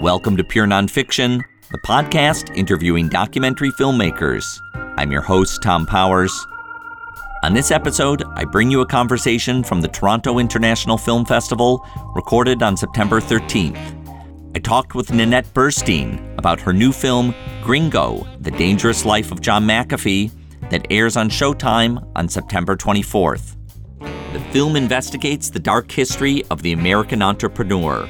Welcome 0.00 0.38
to 0.38 0.44
Pure 0.44 0.68
Nonfiction, 0.68 1.42
the 1.70 1.78
podcast 1.84 2.56
interviewing 2.56 3.10
documentary 3.10 3.70
filmmakers. 3.72 4.58
I'm 4.96 5.12
your 5.12 5.20
host, 5.20 5.62
Thom 5.62 5.84
Powers. 5.84 6.32
On 7.42 7.52
this 7.52 7.70
episode, 7.70 8.22
I 8.34 8.46
bring 8.46 8.70
you 8.70 8.80
a 8.80 8.86
conversation 8.86 9.62
from 9.62 9.82
the 9.82 9.88
Toronto 9.88 10.38
International 10.38 10.96
Film 10.96 11.26
Festival 11.26 11.86
recorded 12.14 12.62
on 12.62 12.78
September 12.78 13.20
13th. 13.20 13.76
I 14.56 14.58
talked 14.60 14.94
with 14.94 15.12
Nanette 15.12 15.52
Burstein 15.52 16.34
about 16.38 16.60
her 16.60 16.72
new 16.72 16.92
film, 16.92 17.34
Gringo 17.62 18.26
The 18.40 18.52
Dangerous 18.52 19.04
Life 19.04 19.30
of 19.30 19.42
John 19.42 19.66
McAfee, 19.66 20.30
that 20.70 20.86
airs 20.88 21.18
on 21.18 21.28
Showtime 21.28 22.10
on 22.16 22.26
September 22.26 22.74
24th. 22.74 23.54
The 24.32 24.40
film 24.50 24.76
investigates 24.76 25.50
the 25.50 25.60
dark 25.60 25.92
history 25.92 26.42
of 26.50 26.62
the 26.62 26.72
American 26.72 27.20
entrepreneur. 27.20 28.08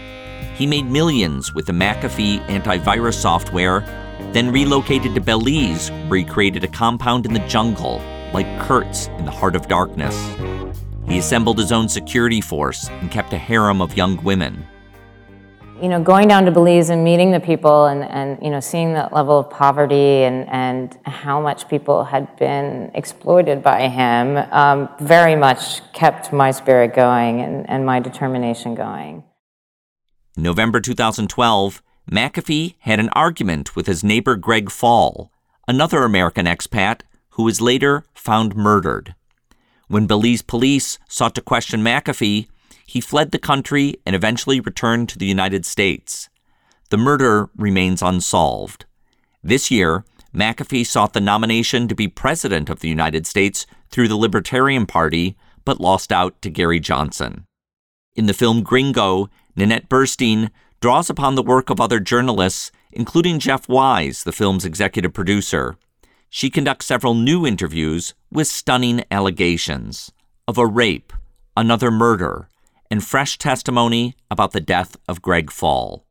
He 0.60 0.66
made 0.66 0.90
millions 0.90 1.54
with 1.54 1.64
the 1.64 1.72
McAfee 1.72 2.46
antivirus 2.48 3.14
software, 3.14 3.80
then 4.32 4.52
relocated 4.52 5.14
to 5.14 5.20
Belize, 5.22 5.88
where 6.08 6.18
he 6.18 6.24
created 6.24 6.64
a 6.64 6.68
compound 6.68 7.24
in 7.24 7.32
the 7.32 7.38
jungle, 7.48 8.02
like 8.34 8.46
Kurtz 8.60 9.06
in 9.06 9.24
the 9.24 9.30
heart 9.30 9.56
of 9.56 9.68
darkness. 9.68 10.14
He 11.08 11.16
assembled 11.16 11.56
his 11.56 11.72
own 11.72 11.88
security 11.88 12.42
force 12.42 12.90
and 12.90 13.10
kept 13.10 13.32
a 13.32 13.38
harem 13.38 13.80
of 13.80 13.96
young 13.96 14.22
women 14.22 14.66
you 15.80 15.88
know, 15.88 15.98
going 15.98 16.28
down 16.28 16.44
to 16.44 16.50
Belize 16.50 16.90
and 16.90 17.02
meeting 17.02 17.30
the 17.30 17.40
people 17.40 17.86
and, 17.86 18.04
and 18.04 18.38
you 18.42 18.50
know, 18.50 18.60
seeing 18.60 18.92
that 18.92 19.14
level 19.14 19.38
of 19.38 19.48
poverty 19.48 20.24
and, 20.24 20.46
and 20.50 20.98
how 21.06 21.40
much 21.40 21.68
people 21.68 22.04
had 22.04 22.36
been 22.36 22.90
exploited 22.92 23.62
by 23.62 23.88
him 23.88 24.36
um, 24.52 24.90
very 25.00 25.34
much 25.34 25.80
kept 25.94 26.34
my 26.34 26.50
spirit 26.50 26.94
going 26.94 27.40
and, 27.40 27.70
and 27.70 27.86
my 27.86 27.98
determination 27.98 28.74
going. 28.74 29.24
In 30.36 30.44
November 30.44 30.80
2012, 30.80 31.82
McAfee 32.10 32.76
had 32.80 33.00
an 33.00 33.08
argument 33.10 33.74
with 33.74 33.86
his 33.86 34.04
neighbor 34.04 34.36
Greg 34.36 34.70
Faull, 34.70 35.30
another 35.66 36.04
American 36.04 36.46
expat 36.46 37.00
who 37.30 37.42
was 37.42 37.60
later 37.60 38.04
found 38.14 38.54
murdered. 38.54 39.14
When 39.88 40.06
Belize 40.06 40.42
police 40.42 40.98
sought 41.08 41.34
to 41.34 41.40
question 41.40 41.82
McAfee, 41.82 42.46
he 42.86 43.00
fled 43.00 43.32
the 43.32 43.38
country 43.38 43.96
and 44.06 44.14
eventually 44.14 44.60
returned 44.60 45.08
to 45.08 45.18
the 45.18 45.26
United 45.26 45.66
States. 45.66 46.28
The 46.90 46.96
murder 46.96 47.50
remains 47.56 48.00
unsolved. 48.00 48.84
This 49.42 49.70
year, 49.70 50.04
McAfee 50.32 50.86
sought 50.86 51.12
the 51.12 51.20
nomination 51.20 51.88
to 51.88 51.94
be 51.94 52.06
President 52.06 52.70
of 52.70 52.80
the 52.80 52.88
United 52.88 53.26
States 53.26 53.66
through 53.90 54.06
the 54.06 54.16
Libertarian 54.16 54.86
Party, 54.86 55.36
but 55.64 55.80
lost 55.80 56.12
out 56.12 56.40
to 56.42 56.50
Gary 56.50 56.78
Johnson. 56.78 57.46
In 58.20 58.26
the 58.26 58.34
film 58.34 58.62
Gringo, 58.62 59.30
Nanette 59.56 59.88
Burstein 59.88 60.50
draws 60.82 61.08
upon 61.08 61.36
the 61.36 61.42
work 61.42 61.70
of 61.70 61.80
other 61.80 61.98
journalists, 61.98 62.70
including 62.92 63.38
Jeff 63.38 63.66
Wise, 63.66 64.24
the 64.24 64.30
film's 64.30 64.66
executive 64.66 65.14
producer. 65.14 65.78
She 66.28 66.50
conducts 66.50 66.84
several 66.84 67.14
new 67.14 67.46
interviews 67.46 68.12
with 68.30 68.46
stunning 68.46 69.04
allegations 69.10 70.12
of 70.46 70.58
a 70.58 70.66
rape, 70.66 71.14
another 71.56 71.90
murder, 71.90 72.50
and 72.90 73.02
fresh 73.02 73.38
testimony 73.38 74.16
about 74.30 74.52
the 74.52 74.60
death 74.60 74.98
of 75.08 75.22
Greg 75.22 75.50
Faull. 75.50 76.04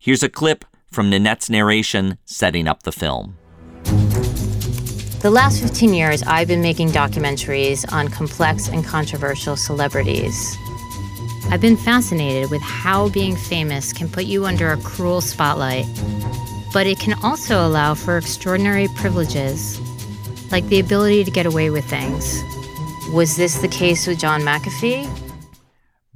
Here's 0.00 0.24
a 0.24 0.28
clip 0.28 0.64
from 0.90 1.12
Nanette's 1.12 1.48
narration 1.48 2.18
setting 2.24 2.66
up 2.66 2.82
the 2.82 2.90
film. 2.90 3.38
The 5.20 5.30
last 5.30 5.62
15 5.62 5.94
years, 5.94 6.24
I've 6.24 6.48
been 6.48 6.60
making 6.60 6.88
documentaries 6.88 7.84
on 7.92 8.08
complex 8.08 8.66
and 8.68 8.84
controversial 8.84 9.54
celebrities. 9.54 10.58
I've 11.48 11.60
been 11.60 11.76
fascinated 11.76 12.50
with 12.50 12.60
how 12.60 13.08
being 13.08 13.36
famous 13.36 13.92
can 13.92 14.08
put 14.08 14.24
you 14.24 14.46
under 14.46 14.72
a 14.72 14.76
cruel 14.78 15.20
spotlight, 15.20 15.86
but 16.72 16.88
it 16.88 16.98
can 16.98 17.14
also 17.22 17.64
allow 17.64 17.94
for 17.94 18.18
extraordinary 18.18 18.88
privileges, 18.96 19.80
like 20.50 20.66
the 20.66 20.80
ability 20.80 21.22
to 21.22 21.30
get 21.30 21.46
away 21.46 21.70
with 21.70 21.84
things. 21.84 22.42
Was 23.12 23.36
this 23.36 23.58
the 23.58 23.68
case 23.68 24.08
with 24.08 24.18
John 24.18 24.40
McAfee? 24.42 25.08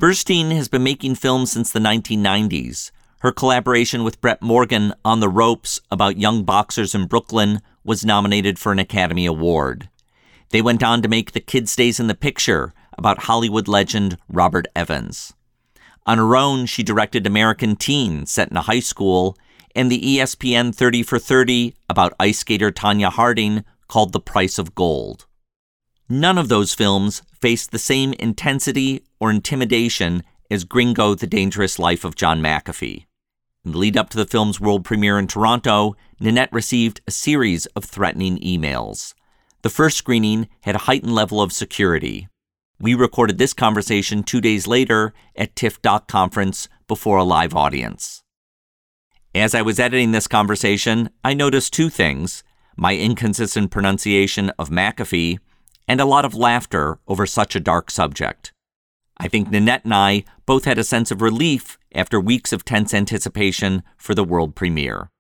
Burstein 0.01 0.51
has 0.51 0.69
been 0.69 0.83
making 0.83 1.15
films 1.15 1.53
since 1.53 1.71
the 1.71 1.79
1990s. 1.79 2.91
Her 3.21 3.31
collaboration 3.31 4.03
with 4.03 4.21
Brett 4.21 4.43
Morgen 4.43 4.93
on 5.05 5.21
The 5.21 5.29
Ropes 5.29 5.81
about 5.93 6.19
young 6.19 6.43
boxers 6.43 6.93
in 6.93 7.07
Brooklyn 7.07 7.61
was 7.85 8.05
nominated 8.05 8.59
for 8.59 8.73
an 8.73 8.81
Academy 8.81 9.27
Award. 9.27 9.89
They 10.51 10.61
went 10.61 10.83
on 10.83 11.03
to 11.03 11.09
make 11.09 11.33
The 11.33 11.41
Kid 11.41 11.69
Stays 11.69 12.01
in 12.01 12.09
the 12.09 12.15
Picture 12.17 12.75
about 12.99 13.25
Hollywood 13.25 13.69
legend 13.69 14.17
Robert 14.29 14.67
Evans. 14.75 15.35
On 16.07 16.19
her 16.19 16.37
own, 16.37 16.67
she 16.67 16.83
directed 16.83 17.27
American 17.27 17.77
Teen, 17.77 18.27
set 18.27 18.51
in 18.51 18.57
a 18.57 18.63
high 18.63 18.81
school, 18.81 19.37
and 19.75 19.91
the 19.91 20.01
ESPN 20.01 20.75
30 20.75 21.03
for 21.03 21.19
30 21.19 21.75
about 21.89 22.15
ice 22.19 22.39
skater 22.39 22.71
Tonya 22.71 23.11
Harding 23.11 23.65
called 23.89 24.13
The 24.13 24.21
Price 24.21 24.59
of 24.59 24.75
Gold. 24.75 25.27
None 26.09 26.39
of 26.39 26.49
those 26.49 26.75
films 26.75 27.23
faced 27.41 27.71
the 27.71 27.79
same 27.79 28.13
intensity 28.15 29.05
or 29.21 29.31
intimidation 29.31 30.23
as 30.51 30.65
Gringo 30.65 31.15
The 31.15 31.27
Dangerous 31.27 31.79
Life 31.79 32.05
of 32.05 32.17
John 32.17 32.43
McAfee. 32.43 33.07
In 33.65 33.73
the 33.73 33.79
lead 33.79 33.97
up 33.97 34.11
to 34.11 34.17
the 34.17 34.27
film's 34.27 34.59
world 34.59 34.85
premiere 34.85 35.19
in 35.19 35.27
Toronto, 35.27 35.95
Nanette 36.19 36.53
received 36.53 37.01
a 37.07 37.11
series 37.11 37.67
of 37.67 37.85
threatening 37.85 38.39
emails. 38.39 39.15
The 39.63 39.71
first 39.71 39.99
screening 39.99 40.49
had 40.63 40.75
a 40.75 40.87
heightened 40.87 41.15
level 41.15 41.41
of 41.43 41.53
security. 41.53 42.29
We 42.83 42.95
recorded 42.95 43.37
this 43.37 43.53
conversation 43.53 44.23
two 44.23 44.41
days 44.41 44.67
later 44.67 45.13
at 45.37 45.55
TIFF 45.55 45.83
Conference 46.09 46.67
before 46.89 47.19
a 47.19 47.25
live 47.25 47.55
audience. 47.55 48.23
As 49.35 49.55
I 49.55 49.61
was 49.61 49.79
editing 49.79 50.13
this 50.13 50.27
conversation, 50.27 51.11
I 51.23 51.35
noticed 51.35 51.75
two 51.75 51.91
things 51.91 52.43
my 52.79 52.97
inconsistent 52.97 53.71
pronunciation 53.71 54.49
of 54.59 54.71
McAfee 54.71 55.39
and 55.87 56.01
a 56.01 56.07
lot 56.07 56.25
of 56.25 56.35
laughter 56.35 56.99
over 57.07 57.27
such 57.27 57.55
a 57.55 57.61
dark 57.61 57.91
subject. 57.91 58.55
I 59.19 59.29
think 59.29 59.51
Nanette 59.51 59.85
and 59.85 59.93
I 59.93 60.25
both 60.47 60.65
had 60.65 60.79
a 60.79 60.85
sense 60.85 61.11
of 61.11 61.21
relief 61.21 61.77
after 61.95 62.19
weeks 62.19 62.51
of 62.51 62.65
tense 62.65 62.95
anticipation 62.95 63.83
for 63.99 64.15
the 64.15 64.25
world 64.25 64.55
premiere. 64.55 65.11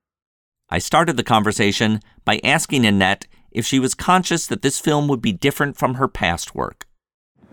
I 0.71 0.79
started 0.79 1.19
the 1.19 1.23
conversation 1.23 2.01
by 2.25 2.41
asking 2.43 2.83
Nanette 2.83 3.27
if 3.51 3.67
she 3.67 3.79
was 3.79 3.95
conscious 3.95 4.47
that 4.47 4.63
this 4.63 4.81
film 4.81 5.09
would 5.09 5.21
be 5.21 5.33
different 5.33 5.77
from 5.77 5.97
her 5.97 6.09
past 6.09 6.55
work. 6.55 6.87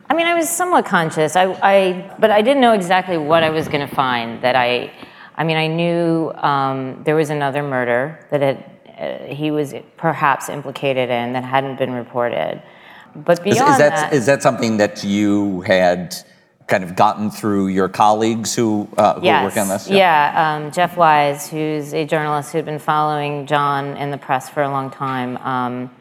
I 0.09 0.13
mean, 0.13 0.25
I 0.25 0.35
was 0.35 0.50
somewhat 0.50 0.85
conscious, 0.85 1.35
I, 1.35 1.45
I 1.62 2.16
but 2.18 2.31
I 2.31 2.41
didn't 2.41 2.62
know 2.62 2.73
exactly 2.73 3.18
what 3.18 3.44
I 3.44 3.50
was 3.50 3.68
going 3.68 3.88
to 3.88 3.94
find. 3.94 4.41
That 4.41 4.56
I, 4.56 4.91
I 5.35 5.44
mean, 5.44 5.57
I 5.57 5.68
knew 5.68 6.31
um, 6.35 7.03
there 7.03 7.16
was 7.16 7.29
another 7.29 7.62
murder 7.62 8.25
that 8.31 8.41
had, 8.41 8.72
uh, 8.97 9.34
he 9.34 9.51
was 9.51 9.73
perhaps 9.97 10.50
implicated 10.50 11.09
in 11.09 11.34
that 11.34 11.44
hadn't 11.44 11.78
been 11.78 11.91
reported. 11.91 12.62
But 13.16 13.44
beyond 13.44 13.69
is, 13.69 13.73
is 13.73 13.78
that, 13.78 13.90
that, 13.96 14.13
is 14.13 14.25
that 14.28 14.41
something 14.44 14.78
that 14.78 15.03
you 15.03 15.62
had 15.62 16.16
kind 16.67 16.84
of 16.84 16.96
gotten 16.96 17.31
through 17.31 17.67
your 17.67 17.90
colleagues 17.90 18.53
who, 18.53 18.88
uh, 18.97 19.19
who 19.19 19.25
yes. 19.25 19.41
were 19.41 19.47
working 19.47 19.62
on 19.63 19.67
this? 19.69 19.90
Yeah, 19.90 19.96
yeah 19.97 20.56
um, 20.56 20.72
Jeff 20.72 20.97
Wise, 20.97 21.50
who's 21.50 21.94
a 21.94 22.06
journalist 22.06 22.51
who 22.51 22.57
had 22.57 22.66
been 22.66 22.79
following 22.79 23.46
John 23.46 23.97
in 23.97 24.12
the 24.12 24.17
press 24.17 24.50
for 24.50 24.63
a 24.63 24.69
long 24.69 24.91
time, 24.91 25.38
um, 25.38 25.91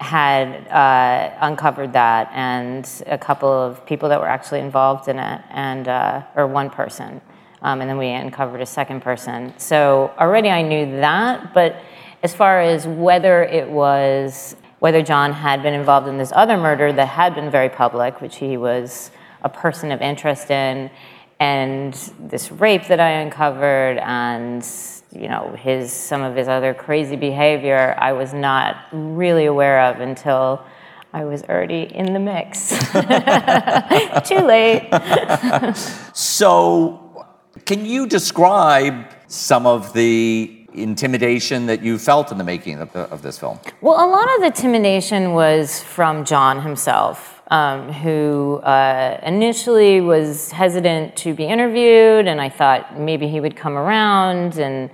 had 0.00 0.68
uh, 0.68 1.36
uncovered 1.40 1.92
that, 1.92 2.30
and 2.32 2.88
a 3.06 3.18
couple 3.18 3.50
of 3.50 3.84
people 3.84 4.08
that 4.08 4.20
were 4.20 4.28
actually 4.28 4.60
involved 4.60 5.08
in 5.08 5.18
it, 5.18 5.42
and 5.50 5.88
uh, 5.88 6.22
or 6.36 6.46
one 6.46 6.70
person, 6.70 7.20
um, 7.62 7.80
and 7.80 7.90
then 7.90 7.98
we 7.98 8.08
uncovered 8.08 8.60
a 8.60 8.66
second 8.66 9.00
person. 9.02 9.52
So 9.58 10.12
already 10.18 10.50
I 10.50 10.62
knew 10.62 11.00
that, 11.00 11.52
but 11.52 11.82
as 12.22 12.34
far 12.34 12.60
as 12.60 12.86
whether 12.86 13.42
it 13.42 13.68
was 13.68 14.56
whether 14.78 15.02
John 15.02 15.32
had 15.32 15.62
been 15.62 15.74
involved 15.74 16.06
in 16.06 16.18
this 16.18 16.32
other 16.34 16.56
murder 16.56 16.92
that 16.92 17.06
had 17.06 17.34
been 17.34 17.50
very 17.50 17.68
public, 17.68 18.20
which 18.20 18.36
he 18.36 18.56
was 18.56 19.10
a 19.42 19.48
person 19.48 19.90
of 19.90 20.00
interest 20.00 20.50
in, 20.50 20.90
and 21.40 21.94
this 22.20 22.52
rape 22.52 22.86
that 22.86 23.00
I 23.00 23.10
uncovered, 23.10 23.98
and 23.98 24.64
you 25.12 25.28
know 25.28 25.54
his 25.58 25.92
some 25.92 26.22
of 26.22 26.36
his 26.36 26.48
other 26.48 26.74
crazy 26.74 27.16
behavior, 27.16 27.94
I 27.98 28.12
was 28.12 28.32
not 28.34 28.76
really 28.92 29.46
aware 29.46 29.80
of 29.82 30.00
until 30.00 30.64
I 31.12 31.24
was 31.24 31.42
already 31.44 31.82
in 31.82 32.12
the 32.12 32.18
mix. 32.18 32.68
Too 34.28 34.40
late. 34.46 34.88
so, 36.14 37.26
can 37.64 37.86
you 37.86 38.06
describe 38.06 39.06
some 39.26 39.66
of 39.66 39.92
the 39.94 40.66
intimidation 40.74 41.66
that 41.66 41.82
you 41.82 41.98
felt 41.98 42.30
in 42.30 42.38
the 42.38 42.44
making 42.44 42.78
of, 42.78 42.92
the, 42.92 43.00
of 43.10 43.22
this 43.22 43.38
film? 43.38 43.58
Well, 43.80 43.94
a 43.94 44.08
lot 44.08 44.28
of 44.34 44.40
the 44.40 44.46
intimidation 44.46 45.32
was 45.32 45.82
from 45.82 46.24
John 46.24 46.62
himself. 46.62 47.37
Um, 47.50 47.90
who 47.94 48.56
uh, 48.56 49.18
initially 49.22 50.02
was 50.02 50.50
hesitant 50.50 51.16
to 51.16 51.32
be 51.32 51.46
interviewed, 51.46 52.26
and 52.26 52.42
I 52.42 52.50
thought 52.50 53.00
maybe 53.00 53.26
he 53.26 53.40
would 53.40 53.56
come 53.56 53.78
around. 53.78 54.58
And 54.58 54.90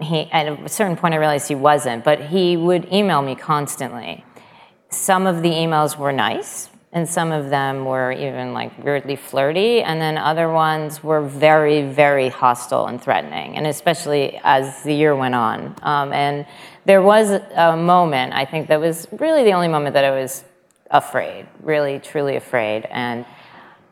he, 0.00 0.28
at 0.32 0.48
a 0.48 0.68
certain 0.68 0.96
point, 0.96 1.14
I 1.14 1.18
realized 1.18 1.46
he 1.46 1.54
wasn't, 1.54 2.02
but 2.02 2.20
he 2.20 2.56
would 2.56 2.92
email 2.92 3.22
me 3.22 3.36
constantly. 3.36 4.24
Some 4.90 5.28
of 5.28 5.42
the 5.42 5.50
emails 5.50 5.96
were 5.96 6.10
nice, 6.10 6.70
and 6.92 7.08
some 7.08 7.32
of 7.32 7.48
them 7.48 7.84
were 7.86 8.12
even 8.12 8.52
like 8.52 8.76
weirdly 8.84 9.16
flirty 9.16 9.82
and 9.82 10.00
then 10.00 10.18
other 10.18 10.50
ones 10.50 11.02
were 11.02 11.22
very 11.22 11.82
very 11.82 12.28
hostile 12.28 12.86
and 12.86 13.02
threatening 13.02 13.56
and 13.56 13.66
especially 13.66 14.38
as 14.44 14.82
the 14.82 14.94
year 14.94 15.16
went 15.16 15.34
on 15.34 15.74
um, 15.82 16.12
and 16.12 16.46
there 16.84 17.02
was 17.02 17.30
a 17.30 17.76
moment 17.76 18.32
i 18.34 18.44
think 18.44 18.68
that 18.68 18.80
was 18.80 19.08
really 19.12 19.42
the 19.42 19.52
only 19.52 19.68
moment 19.68 19.94
that 19.94 20.04
i 20.04 20.10
was 20.10 20.44
afraid 20.92 21.46
really 21.62 21.98
truly 21.98 22.36
afraid 22.36 22.86
and 22.90 23.26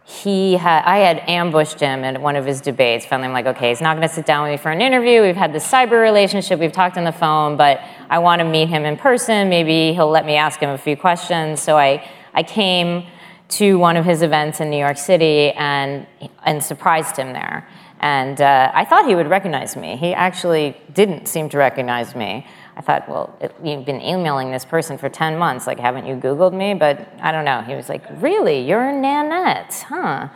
he 0.05 0.55
had 0.55 0.85
i 0.85 0.99
had 0.99 1.19
ambushed 1.29 1.81
him 1.81 2.05
at 2.05 2.20
one 2.20 2.37
of 2.37 2.44
his 2.44 2.61
debates 2.61 3.05
finally 3.06 3.26
i'm 3.26 3.32
like 3.32 3.47
okay 3.47 3.70
he's 3.70 3.81
not 3.81 3.97
going 3.97 4.06
to 4.06 4.14
sit 4.14 4.26
down 4.26 4.44
with 4.44 4.52
me 4.52 4.62
for 4.62 4.70
an 4.70 4.81
interview 4.81 5.23
we've 5.23 5.37
had 5.37 5.52
this 5.52 5.67
cyber 5.67 6.02
relationship 6.02 6.61
we've 6.61 6.73
talked 6.73 6.97
on 6.97 7.05
the 7.05 7.12
phone 7.12 7.56
but 7.56 7.81
i 8.08 8.19
want 8.19 8.41
to 8.41 8.44
meet 8.44 8.69
him 8.69 8.85
in 8.85 8.97
person 8.97 9.49
maybe 9.49 9.93
he'll 9.94 10.11
let 10.11 10.25
me 10.26 10.37
ask 10.37 10.61
him 10.61 10.70
a 10.70 10.79
few 10.79 10.97
questions 10.97 11.61
so 11.61 11.76
i 11.76 12.06
I 12.35 12.43
came 12.43 13.06
to 13.50 13.79
one 13.79 13.96
of 13.96 14.05
his 14.05 14.23
events 14.23 14.61
in 14.61 14.70
New 14.70 14.79
York 14.79 14.96
City 14.96 15.50
and, 15.53 16.06
and 16.44 16.62
surprised 16.62 17.17
him 17.17 17.32
there. 17.32 17.69
And 17.99 18.41
uh, 18.41 18.70
I 18.73 18.85
thought 18.85 19.06
he 19.06 19.14
would 19.14 19.29
recognize 19.29 19.76
me. 19.76 19.96
He 19.96 20.14
actually 20.14 20.76
didn't 20.94 21.26
seem 21.26 21.49
to 21.50 21.58
recognize 21.58 22.14
me. 22.14 22.46
I 22.81 22.82
thought, 22.82 23.11
well, 23.11 23.37
it, 23.43 23.55
you've 23.62 23.85
been 23.85 24.00
emailing 24.00 24.50
this 24.50 24.65
person 24.65 24.97
for 24.97 25.11
10 25.11 25.37
months. 25.37 25.67
Like, 25.67 25.79
haven't 25.79 26.06
you 26.06 26.15
Googled 26.15 26.55
me? 26.55 26.73
But 26.73 27.12
I 27.21 27.31
don't 27.31 27.44
know. 27.44 27.61
He 27.61 27.75
was 27.75 27.91
like, 27.91 28.03
really? 28.23 28.62
You're 28.62 28.91
Nanette, 28.91 29.85
huh? 29.87 30.29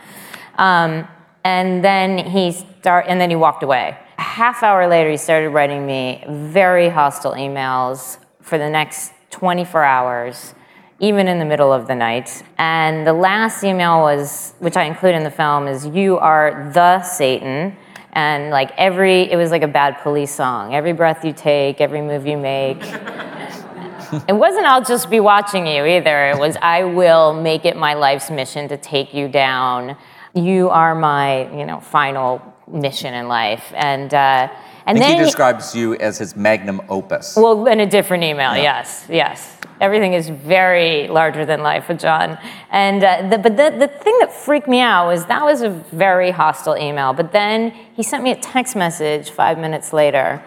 Um, 0.58 1.08
and 1.42 1.82
then 1.82 2.18
he 2.18 2.52
start, 2.52 3.06
and 3.08 3.18
then 3.18 3.30
he 3.30 3.36
walked 3.36 3.62
away. 3.62 3.96
A 4.18 4.22
half 4.22 4.62
hour 4.62 4.86
later, 4.86 5.10
he 5.10 5.16
started 5.16 5.48
writing 5.48 5.86
me 5.86 6.22
very 6.28 6.90
hostile 6.90 7.32
emails 7.32 8.18
for 8.42 8.58
the 8.58 8.68
next 8.68 9.14
24 9.30 9.82
hours 9.82 10.54
even 11.00 11.26
in 11.26 11.38
the 11.38 11.44
middle 11.46 11.72
of 11.72 11.86
the 11.86 11.94
night. 11.94 12.42
And 12.58 13.06
the 13.06 13.14
last 13.14 13.64
email 13.64 14.00
was, 14.00 14.52
which 14.58 14.76
I 14.76 14.84
include 14.84 15.14
in 15.14 15.24
the 15.24 15.30
film, 15.30 15.66
is 15.66 15.86
You 15.86 16.18
are 16.18 16.70
the 16.74 17.02
Satan. 17.02 17.76
And 18.14 18.50
like 18.50 18.70
every, 18.76 19.30
it 19.30 19.36
was 19.36 19.50
like 19.50 19.62
a 19.62 19.68
bad 19.68 19.98
police 20.02 20.32
song. 20.32 20.74
Every 20.74 20.92
breath 20.92 21.24
you 21.24 21.32
take, 21.32 21.80
every 21.80 22.00
move 22.00 22.26
you 22.26 22.36
make. 22.36 22.82
it 24.28 24.34
wasn't 24.34 24.66
I'll 24.66 24.84
just 24.84 25.10
be 25.10 25.20
watching 25.20 25.66
you 25.66 25.84
either. 25.84 26.26
It 26.26 26.38
was 26.38 26.56
I 26.62 26.84
will 26.84 27.32
make 27.32 27.64
it 27.64 27.76
my 27.76 27.94
life's 27.94 28.30
mission 28.30 28.68
to 28.68 28.76
take 28.76 29.14
you 29.14 29.28
down. 29.28 29.96
You 30.34 30.70
are 30.70 30.94
my, 30.94 31.50
you 31.56 31.66
know, 31.66 31.80
final 31.80 32.40
mission 32.68 33.14
in 33.14 33.28
life. 33.28 33.72
And 33.74 34.12
uh, 34.12 34.48
and 34.86 34.98
then 34.98 35.18
he 35.18 35.24
describes 35.24 35.74
you 35.74 35.94
as 35.96 36.18
his 36.18 36.36
magnum 36.36 36.82
opus. 36.88 37.36
Well, 37.36 37.66
in 37.66 37.80
a 37.80 37.86
different 37.86 38.22
email, 38.22 38.54
yeah. 38.54 38.62
yes, 38.62 39.06
yes. 39.08 39.53
Everything 39.80 40.14
is 40.14 40.28
very 40.28 41.08
larger 41.08 41.44
than 41.44 41.62
life 41.62 41.88
with 41.88 42.00
John. 42.00 42.38
And 42.70 43.02
uh, 43.02 43.28
the, 43.28 43.38
but 43.38 43.56
the, 43.56 43.74
the 43.76 43.88
thing 43.88 44.16
that 44.20 44.32
freaked 44.32 44.68
me 44.68 44.80
out 44.80 45.06
was 45.06 45.26
that 45.26 45.44
was 45.44 45.62
a 45.62 45.70
very 45.70 46.30
hostile 46.30 46.76
email. 46.76 47.12
But 47.12 47.32
then 47.32 47.70
he 47.94 48.02
sent 48.02 48.22
me 48.22 48.30
a 48.30 48.36
text 48.36 48.76
message 48.76 49.30
five 49.30 49.58
minutes 49.58 49.92
later, 49.92 50.42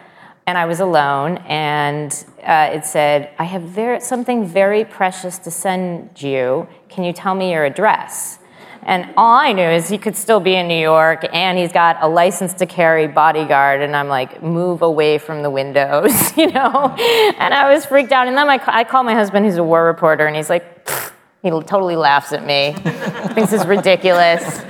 and 0.45 0.57
I 0.57 0.65
was 0.65 0.79
alone, 0.79 1.37
and 1.47 2.11
uh, 2.41 2.69
it 2.71 2.85
said, 2.85 3.31
"I 3.37 3.43
have 3.43 3.63
very, 3.63 3.99
something 3.99 4.45
very 4.45 4.85
precious 4.85 5.37
to 5.39 5.51
send 5.51 6.21
you. 6.21 6.67
Can 6.87 7.03
you 7.03 7.11
tell 7.11 7.35
me 7.35 7.51
your 7.51 7.65
address?" 7.65 8.39
And 8.87 9.13
all 9.17 9.35
I 9.35 9.51
knew 9.51 9.67
is 9.67 9.89
he 9.89 9.97
could 9.97 10.15
still 10.15 10.39
be 10.39 10.55
in 10.55 10.69
New 10.69 10.79
York 10.79 11.25
and 11.33 11.57
he's 11.57 11.73
got 11.73 11.97
a 12.01 12.07
license 12.07 12.53
to 12.55 12.65
carry 12.65 13.05
bodyguard. 13.05 13.81
And 13.81 13.93
I'm 13.93 14.07
like, 14.07 14.41
move 14.41 14.81
away 14.81 15.17
from 15.17 15.43
the 15.43 15.49
windows, 15.49 16.35
you 16.37 16.49
know? 16.53 16.95
And 17.37 17.53
I 17.53 17.73
was 17.73 17.85
freaked 17.85 18.13
out. 18.13 18.29
And 18.29 18.37
then 18.37 18.49
I, 18.49 18.59
I 18.65 18.85
call 18.85 19.03
my 19.03 19.13
husband, 19.13 19.45
who's 19.45 19.57
a 19.57 19.63
war 19.63 19.83
reporter, 19.83 20.25
and 20.25 20.37
he's 20.37 20.49
like, 20.49 20.89
he 21.43 21.49
totally 21.49 21.97
laughs 21.97 22.31
at 22.31 22.45
me, 22.45 22.73
thinks 23.33 23.51
it's 23.51 23.65
ridiculous. 23.65 24.61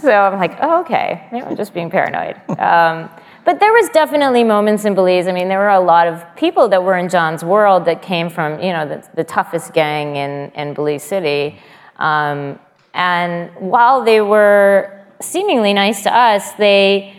So 0.00 0.10
I'm 0.10 0.38
like, 0.38 0.56
oh, 0.62 0.80
okay, 0.80 1.28
maybe 1.30 1.44
I'm 1.44 1.56
just 1.56 1.74
being 1.74 1.90
paranoid. 1.90 2.36
Um, 2.58 3.10
but 3.44 3.60
there 3.60 3.72
was 3.72 3.88
definitely 3.90 4.44
moments 4.44 4.86
in 4.86 4.94
Belize. 4.94 5.28
I 5.28 5.32
mean, 5.32 5.48
there 5.48 5.58
were 5.58 5.68
a 5.68 5.80
lot 5.80 6.08
of 6.08 6.24
people 6.36 6.68
that 6.68 6.82
were 6.82 6.96
in 6.96 7.08
John's 7.08 7.44
world 7.44 7.84
that 7.84 8.00
came 8.00 8.30
from, 8.30 8.60
you 8.60 8.72
know, 8.72 8.88
the, 8.88 9.06
the 9.14 9.24
toughest 9.24 9.74
gang 9.74 10.16
in, 10.16 10.50
in 10.52 10.74
Belize 10.74 11.02
City. 11.02 11.58
Um, 11.96 12.58
and 12.94 13.50
while 13.56 14.04
they 14.04 14.20
were 14.20 15.04
seemingly 15.20 15.72
nice 15.72 16.02
to 16.02 16.14
us, 16.14 16.52
they 16.52 17.16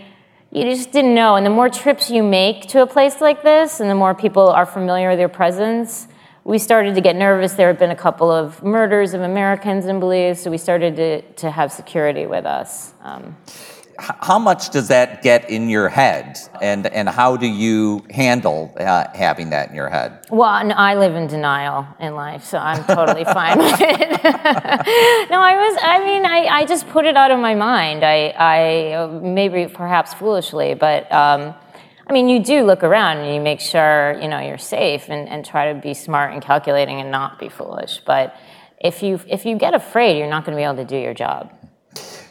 you 0.52 0.64
just 0.66 0.92
didn't 0.92 1.16
know. 1.16 1.36
And 1.36 1.44
the 1.44 1.50
more 1.50 1.68
trips 1.68 2.12
you 2.12 2.22
make 2.22 2.68
to 2.68 2.84
a 2.84 2.86
place 2.86 3.20
like 3.20 3.42
this, 3.42 3.80
and 3.80 3.90
the 3.90 3.96
more 3.96 4.14
people 4.14 4.50
are 4.50 4.68
familiar 4.68 5.10
with 5.10 5.20
your 5.20 5.30
presence, 5.30 6.08
we 6.44 6.60
started 6.60 6.94
to 6.94 7.02
get 7.02 7.16
nervous. 7.16 7.54
There 7.54 7.68
had 7.68 7.80
been 7.80 7.90
a 7.90 7.96
couple 7.96 8.30
of 8.30 8.62
murders 8.64 9.16
of 9.16 9.22
Americans 9.22 9.88
in 9.88 10.00
Belize, 10.00 10.42
so 10.42 10.52
we 10.52 10.60
started 10.60 10.96
to, 10.98 11.22
to 11.22 11.50
have 11.50 11.72
security 11.72 12.28
with 12.28 12.46
us. 12.46 12.94
Um, 13.02 13.36
how 14.00 14.40
much 14.40 14.70
does 14.70 14.88
that 14.88 15.22
get 15.22 15.50
in 15.50 15.70
your 15.70 15.90
head? 15.90 16.38
And 16.62 16.88
and 16.88 17.08
how 17.10 17.38
do 17.38 17.48
you 17.48 18.04
handle 18.10 18.74
uh, 18.80 19.08
having 19.14 19.50
that 19.52 19.70
in 19.70 19.76
your 19.76 19.90
head? 19.90 20.26
Well 20.30 20.50
i 20.74 20.96
live 20.96 21.16
in 21.16 21.28
denial 21.28 21.88
in 22.00 22.16
life 22.16 22.44
so 22.44 22.58
i'm 22.58 22.84
totally 22.86 23.24
fine 23.40 23.58
with 23.58 23.80
it. 23.80 24.10
No 25.30 25.40
i 25.42 25.56
was 25.56 25.80
i 25.82 26.00
mean 26.04 26.26
I, 26.26 26.46
I 26.60 26.66
just 26.66 26.88
put 26.90 27.06
it 27.06 27.16
out 27.16 27.32
of 27.32 27.40
my 27.40 27.56
mind. 27.56 28.04
I 28.04 28.34
i 28.38 29.08
maybe 29.22 29.68
perhaps 29.68 30.14
foolishly 30.14 30.74
but 30.74 31.12
um, 31.12 31.54
i 32.08 32.14
mean 32.14 32.30
you 32.30 32.44
do 32.44 32.64
look 32.64 32.84
around 32.84 33.18
and 33.18 33.36
you 33.36 33.42
make 33.42 33.60
sure 33.60 34.18
you 34.22 34.28
know 34.28 34.40
you're 34.40 34.58
safe 34.58 35.10
and, 35.10 35.28
and 35.30 35.46
try 35.46 35.74
to 35.74 35.80
be 35.80 35.94
smart 35.94 36.34
and 36.34 36.42
calculating 36.42 37.00
and 37.00 37.12
not 37.12 37.40
be 37.40 37.50
foolish. 37.50 38.02
But 38.06 38.36
if 38.80 39.02
you 39.02 39.20
if 39.28 39.46
you 39.46 39.58
get 39.58 39.74
afraid 39.74 40.18
you're 40.18 40.30
not 40.30 40.46
going 40.46 40.56
to 40.56 40.60
be 40.60 40.64
able 40.64 40.76
to 40.76 40.86
do 40.86 40.98
your 40.98 41.14
job 41.14 41.52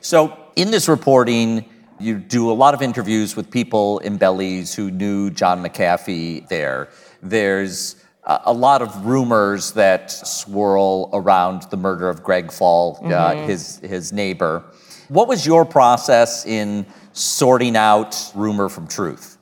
so, 0.03 0.37
in 0.57 0.71
this 0.71 0.89
reporting, 0.89 1.65
you 1.99 2.19
do 2.19 2.51
a 2.51 2.53
lot 2.53 2.75
of 2.75 2.83
interviews 2.83 3.37
with 3.37 3.51
people 3.51 4.01
in 4.01 4.17
Belize 4.17 4.75
who 4.75 4.91
knew 4.91 5.31
John 5.31 5.65
McAfee 5.65 6.49
there. 6.49 6.89
There's 7.23 7.97
a 8.25 8.53
lot 8.53 8.83
of 8.83 9.07
rumors 9.07 9.73
that 9.73 10.11
swirl 10.11 11.11
around 11.13 11.63
the 11.71 11.77
murder 11.77 12.09
of 12.09 12.23
Greg 12.23 12.51
Faull, 12.51 12.99
uh, 12.99 13.03
mm-hmm. 13.03 13.13
uh, 13.13 13.47
his, 13.47 13.79
his 13.79 14.13
neighbor. 14.13 14.65
What 15.09 15.29
was 15.29 15.47
your 15.47 15.65
process 15.65 16.47
in 16.47 16.87
sorting 17.13 17.77
out 17.77 18.33
rumor 18.35 18.69
from 18.69 18.87
truth? 18.87 19.39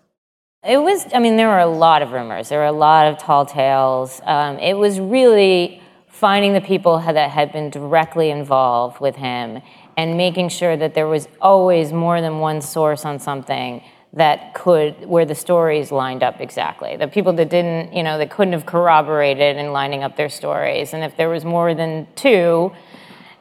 It 0.62 0.78
was, 0.78 1.06
I 1.14 1.20
mean, 1.20 1.36
there 1.36 1.48
were 1.48 1.58
a 1.58 1.66
lot 1.66 2.02
of 2.02 2.12
rumors. 2.12 2.50
There 2.50 2.58
were 2.58 2.66
a 2.66 2.72
lot 2.72 3.06
of 3.06 3.18
tall 3.18 3.46
tales. 3.46 4.20
Um, 4.24 4.58
it 4.58 4.74
was 4.74 5.00
really 5.00 5.82
finding 6.08 6.52
the 6.52 6.60
people 6.60 6.98
that 6.98 7.30
had 7.30 7.50
been 7.50 7.70
directly 7.70 8.30
involved 8.30 9.00
with 9.00 9.16
him 9.16 9.62
and 9.96 10.16
making 10.16 10.48
sure 10.48 10.76
that 10.76 10.94
there 10.94 11.06
was 11.06 11.28
always 11.40 11.92
more 11.92 12.20
than 12.20 12.38
one 12.38 12.60
source 12.60 13.04
on 13.04 13.18
something 13.18 13.82
that 14.12 14.54
could 14.54 15.06
where 15.06 15.24
the 15.24 15.34
stories 15.34 15.92
lined 15.92 16.22
up 16.22 16.40
exactly. 16.40 16.96
The 16.96 17.06
people 17.06 17.32
that 17.34 17.48
didn't 17.48 17.92
you 17.94 18.02
know 18.02 18.18
that 18.18 18.30
couldn't 18.30 18.52
have 18.52 18.66
corroborated 18.66 19.56
and 19.56 19.72
lining 19.72 20.02
up 20.02 20.16
their 20.16 20.28
stories. 20.28 20.92
And 20.92 21.04
if 21.04 21.16
there 21.16 21.28
was 21.28 21.44
more 21.44 21.74
than 21.74 22.08
two 22.16 22.72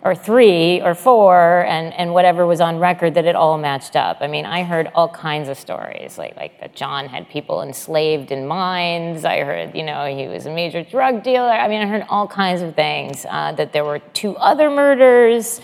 or 0.02 0.16
three 0.16 0.80
or 0.82 0.96
four 0.96 1.66
and, 1.66 1.94
and 1.94 2.14
whatever 2.14 2.46
was 2.46 2.62
on 2.62 2.80
record 2.80 3.16
that 3.16 3.26
it 3.26 3.36
all 3.36 3.58
matched 3.58 3.96
up. 3.96 4.18
I 4.22 4.28
mean 4.28 4.46
i 4.46 4.64
heard 4.64 4.90
all 4.94 5.10
kinds 5.10 5.50
of 5.50 5.58
stories 5.58 6.18
like 6.18 6.36
like 6.36 6.60
that 6.60 6.76
john 6.76 7.08
had 7.08 7.28
people 7.30 7.64
enslaved 7.64 8.32
in 8.32 8.46
mines. 8.46 9.26
I 9.26 9.40
heard 9.40 9.76
you 9.76 9.84
know 9.84 10.06
he 10.06 10.28
was 10.28 10.46
a 10.46 10.52
major 10.52 10.84
drug 10.84 11.24
dealer. 11.24 11.50
I 11.50 11.68
mean 11.68 11.82
i 11.82 11.88
heard 11.88 12.06
all 12.10 12.28
kinds 12.28 12.62
of 12.62 12.76
things 12.76 13.26
uh, 13.28 13.54
that 13.54 13.74
there 13.74 13.84
were 13.84 14.00
two 14.14 14.38
other 14.38 14.70
murders 14.70 15.60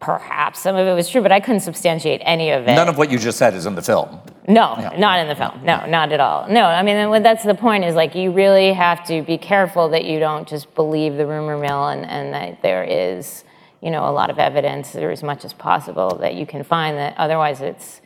perhaps 0.00 0.60
some 0.60 0.76
of 0.76 0.86
it 0.86 0.94
was 0.94 1.08
true, 1.08 1.22
but 1.22 1.32
I 1.32 1.40
couldn't 1.40 1.60
substantiate 1.60 2.20
any 2.24 2.50
of 2.50 2.68
it. 2.68 2.74
None 2.74 2.88
of 2.88 2.98
what 2.98 3.10
you 3.10 3.18
just 3.18 3.38
said 3.38 3.54
is 3.54 3.66
in 3.66 3.74
the 3.74 3.82
film. 3.82 4.20
No, 4.46 4.76
not 4.96 5.18
in 5.18 5.28
the 5.28 5.34
film. 5.34 5.64
No, 5.64 5.84
not 5.86 6.12
at 6.12 6.20
all. 6.20 6.48
No, 6.48 6.64
I 6.64 6.82
mean, 6.82 7.22
that's 7.22 7.44
the 7.44 7.54
point 7.54 7.84
is 7.84 7.94
like 7.94 8.14
you 8.14 8.30
really 8.30 8.72
have 8.72 9.04
to 9.08 9.22
be 9.22 9.36
careful 9.36 9.88
that 9.90 10.04
you 10.04 10.18
don't 10.18 10.48
just 10.48 10.74
believe 10.74 11.16
the 11.16 11.26
rumor 11.26 11.58
mill 11.58 11.88
and, 11.88 12.06
and 12.06 12.32
that 12.32 12.62
there 12.62 12.84
is, 12.84 13.44
you 13.82 13.90
know, 13.90 14.08
a 14.08 14.12
lot 14.12 14.30
of 14.30 14.38
evidence 14.38 14.94
or 14.94 15.10
as 15.10 15.22
much 15.22 15.44
as 15.44 15.52
possible 15.52 16.16
that 16.20 16.34
you 16.34 16.46
can 16.46 16.62
find 16.62 16.96
that 16.96 17.14
otherwise 17.18 17.60
it's 17.60 18.00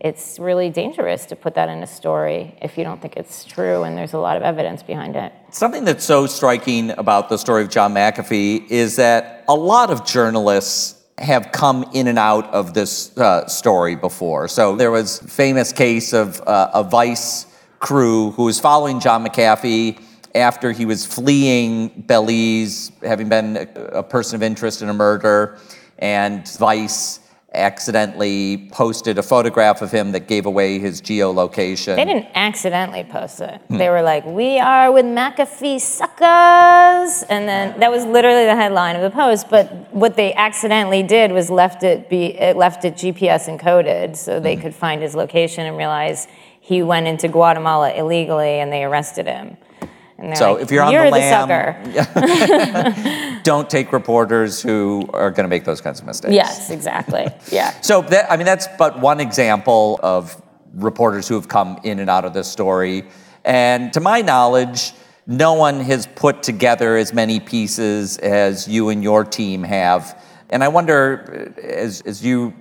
it's 0.00 0.38
really 0.38 0.70
dangerous 0.70 1.26
to 1.26 1.36
put 1.36 1.54
that 1.54 1.68
in 1.68 1.82
a 1.82 1.86
story 1.86 2.56
if 2.62 2.78
you 2.78 2.84
don't 2.84 3.02
think 3.02 3.18
it's 3.18 3.44
true 3.44 3.82
and 3.82 3.98
there's 3.98 4.14
a 4.14 4.18
lot 4.18 4.38
of 4.38 4.42
evidence 4.42 4.82
behind 4.82 5.14
it. 5.14 5.30
Something 5.50 5.84
that's 5.84 6.04
so 6.04 6.26
striking 6.26 6.90
about 6.92 7.28
the 7.28 7.36
story 7.36 7.62
of 7.62 7.68
John 7.68 7.92
McAfee 7.92 8.70
is 8.70 8.96
that 8.96 9.44
a 9.46 9.54
lot 9.54 9.90
of 9.90 10.06
journalists 10.06 10.99
have 11.20 11.52
come 11.52 11.84
in 11.92 12.06
and 12.08 12.18
out 12.18 12.46
of 12.52 12.74
this 12.74 13.16
uh, 13.18 13.46
story 13.46 13.94
before. 13.94 14.48
So 14.48 14.74
there 14.74 14.90
was 14.90 15.18
famous 15.20 15.72
case 15.72 16.12
of 16.12 16.40
uh, 16.46 16.70
a 16.74 16.82
Vice 16.82 17.46
crew 17.78 18.30
who 18.32 18.44
was 18.44 18.58
following 18.58 19.00
John 19.00 19.24
McAfee 19.24 20.02
after 20.34 20.72
he 20.72 20.86
was 20.86 21.04
fleeing 21.04 21.88
Belize, 22.06 22.92
having 23.02 23.28
been 23.28 23.56
a, 23.56 23.98
a 23.98 24.02
person 24.02 24.36
of 24.36 24.42
interest 24.42 24.80
in 24.82 24.88
a 24.88 24.94
murder, 24.94 25.58
and 25.98 26.48
Vice 26.56 27.19
accidentally 27.52 28.68
posted 28.70 29.18
a 29.18 29.22
photograph 29.22 29.82
of 29.82 29.90
him 29.90 30.12
that 30.12 30.28
gave 30.28 30.46
away 30.46 30.78
his 30.78 31.02
geolocation. 31.02 31.96
They 31.96 32.04
didn't 32.04 32.28
accidentally 32.34 33.04
post 33.04 33.40
it. 33.40 33.60
Hmm. 33.68 33.78
They 33.78 33.88
were 33.88 34.02
like, 34.02 34.24
"We 34.24 34.58
are 34.60 34.92
with 34.92 35.04
McAfee 35.04 35.80
suckers," 35.80 37.24
and 37.24 37.48
then 37.48 37.78
that 37.80 37.90
was 37.90 38.04
literally 38.04 38.44
the 38.44 38.54
headline 38.54 38.94
of 38.94 39.02
the 39.02 39.10
post. 39.10 39.50
But 39.50 39.92
what 39.92 40.16
they 40.16 40.32
accidentally 40.34 41.02
did 41.02 41.32
was 41.32 41.50
left 41.50 41.82
it 41.82 42.08
be 42.08 42.38
it 42.38 42.56
left 42.56 42.84
it 42.84 42.94
GPS 42.94 43.48
encoded, 43.48 44.16
so 44.16 44.38
they 44.38 44.54
hmm. 44.54 44.62
could 44.62 44.74
find 44.74 45.02
his 45.02 45.14
location 45.14 45.66
and 45.66 45.76
realize 45.76 46.28
he 46.60 46.82
went 46.82 47.08
into 47.08 47.26
Guatemala 47.26 47.92
illegally, 47.94 48.60
and 48.60 48.72
they 48.72 48.84
arrested 48.84 49.26
him. 49.26 49.56
So 50.34 50.54
like, 50.54 50.62
if 50.62 50.70
you're 50.70 50.82
on 50.82 50.92
you're 50.92 51.04
the 51.04 51.10
the 51.10 51.18
lam, 51.18 53.40
don't 53.42 53.70
take 53.70 53.92
reporters 53.92 54.60
who 54.60 55.08
are 55.14 55.30
going 55.30 55.44
to 55.44 55.48
make 55.48 55.64
those 55.64 55.80
kinds 55.80 56.00
of 56.00 56.06
mistakes. 56.06 56.34
Yes, 56.34 56.70
exactly. 56.70 57.28
Yeah. 57.50 57.74
So 57.82 58.02
that, 58.02 58.30
I 58.30 58.36
mean, 58.36 58.46
that's 58.46 58.68
but 58.78 59.00
one 59.00 59.20
example 59.20 59.98
of 60.02 60.40
reporters 60.74 61.26
who 61.26 61.34
have 61.34 61.48
come 61.48 61.80
in 61.82 61.98
and 61.98 62.10
out 62.10 62.24
of 62.24 62.34
this 62.34 62.48
story. 62.48 63.04
And 63.44 63.92
to 63.94 64.00
my 64.00 64.20
knowledge, 64.20 64.92
no 65.26 65.54
one 65.54 65.80
has 65.80 66.06
put 66.06 66.42
together 66.42 66.96
as 66.96 67.12
many 67.12 67.40
pieces 67.40 68.18
as 68.18 68.68
you 68.68 68.90
and 68.90 69.02
your 69.02 69.24
team 69.24 69.62
have. 69.62 70.22
And 70.50 70.62
I 70.62 70.68
wonder, 70.68 71.52
as, 71.62 72.02
as 72.02 72.24
you 72.24 72.54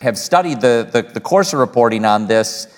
have 0.00 0.16
studied 0.16 0.60
the, 0.60 0.88
the, 0.90 1.02
the 1.02 1.20
course 1.20 1.52
of 1.52 1.58
reporting 1.58 2.04
on 2.04 2.26
this, 2.26 2.68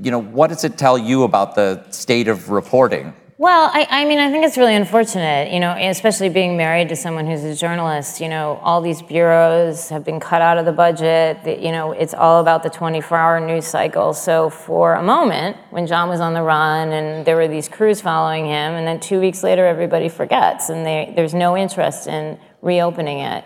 you 0.00 0.10
know, 0.10 0.20
what 0.20 0.48
does 0.48 0.64
it 0.64 0.76
tell 0.76 0.98
you 0.98 1.22
about 1.22 1.54
the 1.54 1.84
state 1.90 2.28
of 2.28 2.50
reporting? 2.50 3.14
Well, 3.40 3.70
I, 3.72 3.86
I 3.88 4.04
mean, 4.04 4.18
I 4.18 4.32
think 4.32 4.44
it's 4.44 4.58
really 4.58 4.74
unfortunate, 4.74 5.52
you 5.52 5.60
know, 5.60 5.70
especially 5.78 6.28
being 6.28 6.56
married 6.56 6.88
to 6.88 6.96
someone 6.96 7.24
who's 7.24 7.44
a 7.44 7.54
journalist. 7.54 8.20
You 8.20 8.28
know, 8.28 8.58
all 8.64 8.80
these 8.80 9.00
bureaus 9.00 9.90
have 9.90 10.02
been 10.02 10.18
cut 10.18 10.42
out 10.42 10.58
of 10.58 10.64
the 10.64 10.72
budget. 10.72 11.44
The, 11.44 11.56
you 11.56 11.70
know, 11.70 11.92
it's 11.92 12.14
all 12.14 12.40
about 12.40 12.64
the 12.64 12.68
24 12.68 13.16
hour 13.16 13.38
news 13.38 13.64
cycle. 13.64 14.12
So, 14.12 14.50
for 14.50 14.94
a 14.94 15.04
moment, 15.04 15.56
when 15.70 15.86
John 15.86 16.08
was 16.08 16.18
on 16.18 16.34
the 16.34 16.42
run 16.42 16.90
and 16.90 17.24
there 17.24 17.36
were 17.36 17.46
these 17.46 17.68
crews 17.68 18.00
following 18.00 18.46
him, 18.46 18.74
and 18.74 18.84
then 18.84 18.98
two 18.98 19.20
weeks 19.20 19.44
later, 19.44 19.64
everybody 19.64 20.08
forgets 20.08 20.68
and 20.68 20.84
they, 20.84 21.12
there's 21.14 21.32
no 21.32 21.56
interest 21.56 22.08
in 22.08 22.40
reopening 22.60 23.20
it. 23.20 23.44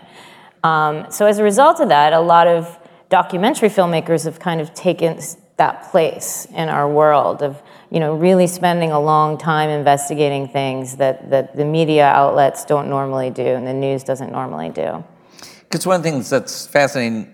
Um, 0.63 1.05
so, 1.11 1.27
as 1.27 1.37
a 1.37 1.43
result 1.43 1.79
of 1.79 1.89
that, 1.89 2.13
a 2.13 2.19
lot 2.19 2.47
of 2.47 2.79
documentary 3.09 3.69
filmmakers 3.69 4.25
have 4.25 4.39
kind 4.39 4.59
of 4.59 4.73
taken 4.73 5.19
that 5.57 5.91
place 5.91 6.47
in 6.55 6.67
our 6.67 6.89
world 6.89 7.43
of 7.43 7.61
you 7.93 7.99
know 7.99 8.15
really 8.15 8.47
spending 8.47 8.91
a 8.91 8.99
long 8.99 9.37
time 9.37 9.69
investigating 9.69 10.47
things 10.47 10.97
that, 10.97 11.29
that 11.29 11.55
the 11.55 11.63
media 11.63 12.07
outlets 12.07 12.65
don't 12.65 12.89
normally 12.89 13.29
do 13.29 13.43
and 13.43 13.67
the 13.67 13.73
news 13.73 14.03
doesn't 14.03 14.31
normally 14.31 14.69
do 14.69 15.03
Because 15.59 15.85
one 15.85 15.97
of 15.97 16.03
the 16.03 16.09
things 16.09 16.29
that's 16.29 16.65
fascinating 16.65 17.33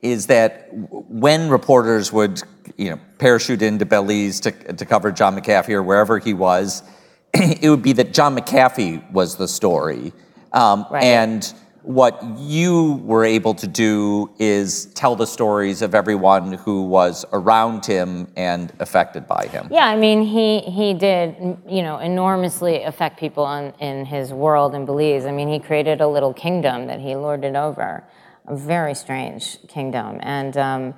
is 0.00 0.26
that 0.26 0.68
when 0.72 1.50
reporters 1.50 2.12
would, 2.12 2.42
you 2.76 2.90
know, 2.90 3.00
parachute 3.18 3.62
into 3.62 3.84
Belize 3.84 4.40
to, 4.40 4.52
to 4.52 4.86
cover 4.86 5.10
John 5.10 5.36
McAfee 5.36 5.70
or 5.70 5.82
wherever 5.82 6.18
he 6.18 6.34
was, 6.34 6.82
it 7.34 7.68
would 7.68 7.82
be 7.82 7.92
that 7.94 8.14
John 8.14 8.36
McAfee 8.36 9.10
was 9.10 9.36
the 9.36 9.48
story. 9.48 10.12
Um, 10.52 10.86
Right. 10.90 11.04
And 11.04 11.52
what 11.88 12.22
you 12.36 13.00
were 13.04 13.24
able 13.24 13.54
to 13.54 13.66
do 13.66 14.30
is 14.38 14.86
tell 14.92 15.16
the 15.16 15.26
stories 15.26 15.80
of 15.80 15.94
everyone 15.94 16.52
who 16.52 16.84
was 16.84 17.24
around 17.32 17.86
him 17.86 18.28
and 18.36 18.72
affected 18.78 19.26
by 19.26 19.46
him. 19.46 19.66
yeah 19.70 19.86
i 19.86 19.96
mean 19.96 20.22
he 20.22 20.60
he 20.60 20.92
did 20.92 21.34
you 21.66 21.82
know 21.82 21.98
enormously 21.98 22.82
affect 22.82 23.18
people 23.18 23.42
on, 23.42 23.72
in 23.80 24.04
his 24.04 24.32
world 24.32 24.74
in 24.74 24.84
belize 24.84 25.24
i 25.24 25.32
mean 25.32 25.48
he 25.48 25.58
created 25.58 26.02
a 26.02 26.06
little 26.06 26.34
kingdom 26.34 26.86
that 26.86 27.00
he 27.00 27.16
lorded 27.16 27.56
over 27.56 28.04
a 28.48 28.56
very 28.56 28.94
strange 28.94 29.58
kingdom. 29.68 30.18
And 30.22 30.56
um, 30.56 30.94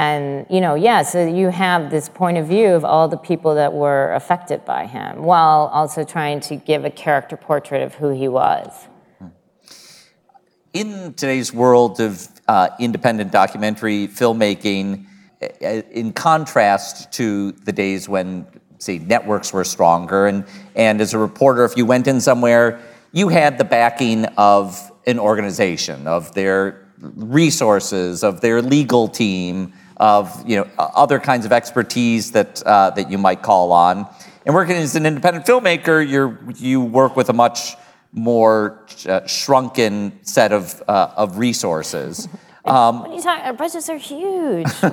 and 0.00 0.46
you 0.48 0.60
know 0.60 0.76
yeah 0.76 1.02
so 1.02 1.26
you 1.26 1.48
have 1.48 1.90
this 1.90 2.08
point 2.08 2.38
of 2.38 2.46
view 2.46 2.68
of 2.68 2.84
all 2.84 3.08
the 3.08 3.16
people 3.16 3.56
that 3.56 3.72
were 3.72 4.12
affected 4.14 4.64
by 4.64 4.86
him 4.86 5.24
while 5.24 5.68
also 5.72 6.04
trying 6.04 6.38
to 6.38 6.54
give 6.54 6.84
a 6.84 6.90
character 6.90 7.36
portrait 7.36 7.82
of 7.82 7.96
who 7.96 8.10
he 8.10 8.28
was 8.28 8.86
in 10.72 11.14
today's 11.14 11.52
world 11.52 12.00
of 12.00 12.28
uh, 12.46 12.68
independent 12.78 13.32
documentary 13.32 14.08
filmmaking, 14.08 15.06
uh, 15.42 15.66
in 15.90 16.12
contrast 16.12 17.12
to 17.12 17.52
the 17.52 17.72
days 17.72 18.08
when, 18.08 18.46
say, 18.78 18.98
networks 18.98 19.52
were 19.52 19.64
stronger, 19.64 20.26
and, 20.26 20.44
and 20.74 21.00
as 21.00 21.14
a 21.14 21.18
reporter, 21.18 21.64
if 21.64 21.76
you 21.76 21.86
went 21.86 22.06
in 22.06 22.20
somewhere, 22.20 22.80
you 23.12 23.28
had 23.28 23.58
the 23.58 23.64
backing 23.64 24.24
of 24.36 24.92
an 25.06 25.18
organization, 25.18 26.06
of 26.06 26.34
their 26.34 26.86
resources, 27.00 28.22
of 28.22 28.40
their 28.40 28.60
legal 28.60 29.08
team, 29.08 29.72
of 29.96 30.48
you 30.48 30.56
know 30.56 30.68
other 30.78 31.18
kinds 31.18 31.44
of 31.44 31.52
expertise 31.52 32.32
that 32.32 32.62
uh, 32.64 32.90
that 32.90 33.10
you 33.10 33.18
might 33.18 33.42
call 33.42 33.72
on. 33.72 34.06
And 34.46 34.54
working 34.54 34.76
as 34.76 34.94
an 34.96 35.06
independent 35.06 35.46
filmmaker, 35.46 36.06
you 36.06 36.38
you 36.56 36.80
work 36.80 37.16
with 37.16 37.28
a 37.28 37.32
much 37.32 37.76
more 38.12 38.86
uh, 39.06 39.26
shrunken 39.26 40.18
set 40.22 40.52
of 40.52 40.80
of, 40.88 41.12
of 41.16 41.38
resources. 41.38 42.28
Um, 42.64 43.00
What 43.00 43.10
are 43.10 43.14
you 43.14 43.22
talking? 43.22 43.44
Our 43.46 43.52
budgets 43.54 43.88
are 43.88 43.96
huge. 43.96 44.66
Mean? 44.82 44.92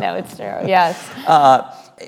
no, 0.00 0.16
it's 0.16 0.36
true. 0.36 0.66
Yes. 0.66 0.98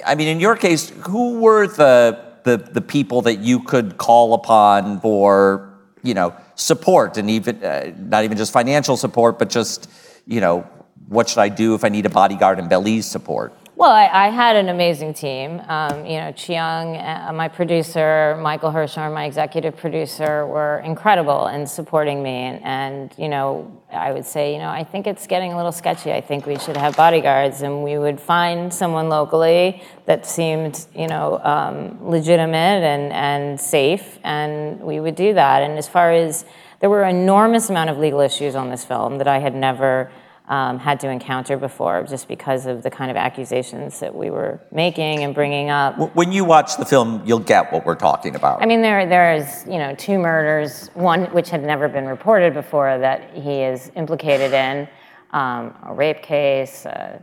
I 0.04 0.14
mean, 0.16 0.28
in 0.28 0.40
your 0.40 0.56
case, 0.56 0.90
who 1.06 1.38
were 1.38 1.68
the, 1.68 2.18
the 2.42 2.56
the 2.56 2.80
people 2.80 3.22
that 3.22 3.38
you 3.38 3.60
could 3.60 3.98
call 3.98 4.34
upon 4.34 5.00
for 5.00 5.72
you 6.02 6.14
know 6.14 6.34
support 6.56 7.16
and 7.16 7.30
even 7.30 7.62
uh, 7.62 7.92
not 7.98 8.24
even 8.24 8.36
just 8.36 8.52
financial 8.52 8.96
support, 8.96 9.38
but 9.38 9.48
just 9.48 9.88
you 10.26 10.40
know 10.40 10.66
what 11.08 11.28
should 11.28 11.38
I 11.38 11.48
do 11.48 11.74
if 11.74 11.84
I 11.84 11.88
need 11.88 12.06
a 12.06 12.10
bodyguard 12.10 12.58
and 12.58 12.68
Belize 12.68 13.06
support? 13.06 13.52
Well, 13.78 13.92
I, 13.92 14.08
I 14.12 14.30
had 14.30 14.56
an 14.56 14.70
amazing 14.70 15.14
team. 15.14 15.62
Um, 15.68 16.04
you 16.04 16.18
know, 16.18 16.32
Chiang, 16.32 16.97
uh, 16.97 17.30
my 17.32 17.47
producer, 17.47 18.37
Michael 18.42 18.73
Hirschorn, 18.73 19.14
my 19.14 19.25
executive 19.25 19.76
producer, 19.76 20.44
were 20.49 20.80
incredible 20.80 21.47
in 21.47 21.64
supporting 21.64 22.20
me. 22.20 22.30
And, 22.30 22.64
and, 22.64 23.14
you 23.16 23.28
know, 23.28 23.80
I 23.92 24.11
would 24.11 24.25
say, 24.26 24.52
you 24.52 24.58
know, 24.58 24.68
I 24.68 24.82
think 24.82 25.06
it's 25.06 25.28
getting 25.28 25.52
a 25.52 25.56
little 25.56 25.70
sketchy. 25.70 26.12
I 26.12 26.20
think 26.20 26.44
we 26.44 26.58
should 26.58 26.76
have 26.76 26.97
bodyguards. 26.97 27.62
And 27.62 27.85
we 27.85 27.99
would 27.99 28.18
find 28.18 28.75
someone 28.75 29.08
locally 29.08 29.80
that 30.06 30.26
seemed, 30.26 30.85
you 30.92 31.06
know, 31.06 31.38
um, 31.44 32.04
legitimate 32.04 32.82
and, 32.82 33.12
and 33.12 33.61
safe. 33.61 34.18
And 34.25 34.80
we 34.80 34.99
would 34.99 35.14
do 35.14 35.35
that. 35.35 35.62
And 35.62 35.78
as 35.78 35.87
far 35.87 36.11
as 36.11 36.44
there 36.80 36.90
were 36.90 37.04
enormous 37.04 37.70
amount 37.70 37.90
of 37.90 37.99
legal 37.99 38.18
issues 38.18 38.56
on 38.56 38.70
this 38.70 38.85
film 38.85 39.18
that 39.18 39.28
I 39.28 39.38
had 39.38 39.54
never 39.54 40.11
um, 40.48 40.78
had 40.78 40.98
to 41.00 41.08
encounter 41.08 41.56
before 41.56 42.04
just 42.04 42.26
because 42.26 42.66
of 42.66 42.82
the 42.82 42.90
kind 42.90 43.10
of 43.10 43.16
accusations 43.16 44.00
that 44.00 44.14
we 44.14 44.30
were 44.30 44.60
making 44.72 45.22
and 45.22 45.34
bringing 45.34 45.68
up. 45.68 46.14
When 46.14 46.32
you 46.32 46.44
watch 46.44 46.76
the 46.76 46.86
film, 46.86 47.22
you'll 47.24 47.38
get 47.38 47.70
what 47.72 47.84
we're 47.84 47.94
talking 47.94 48.34
about. 48.34 48.62
I 48.62 48.66
mean, 48.66 48.80
there 48.80 49.06
there's 49.06 49.66
you 49.66 49.78
know 49.78 49.94
two 49.94 50.18
murders, 50.18 50.88
one 50.94 51.24
which 51.26 51.50
had 51.50 51.62
never 51.62 51.88
been 51.88 52.06
reported 52.06 52.54
before 52.54 52.98
that 52.98 53.34
he 53.34 53.62
is 53.62 53.92
implicated 53.94 54.52
in, 54.52 54.88
um, 55.32 55.74
a 55.84 55.92
rape 55.92 56.22
case. 56.22 56.86
Uh, 56.86 57.20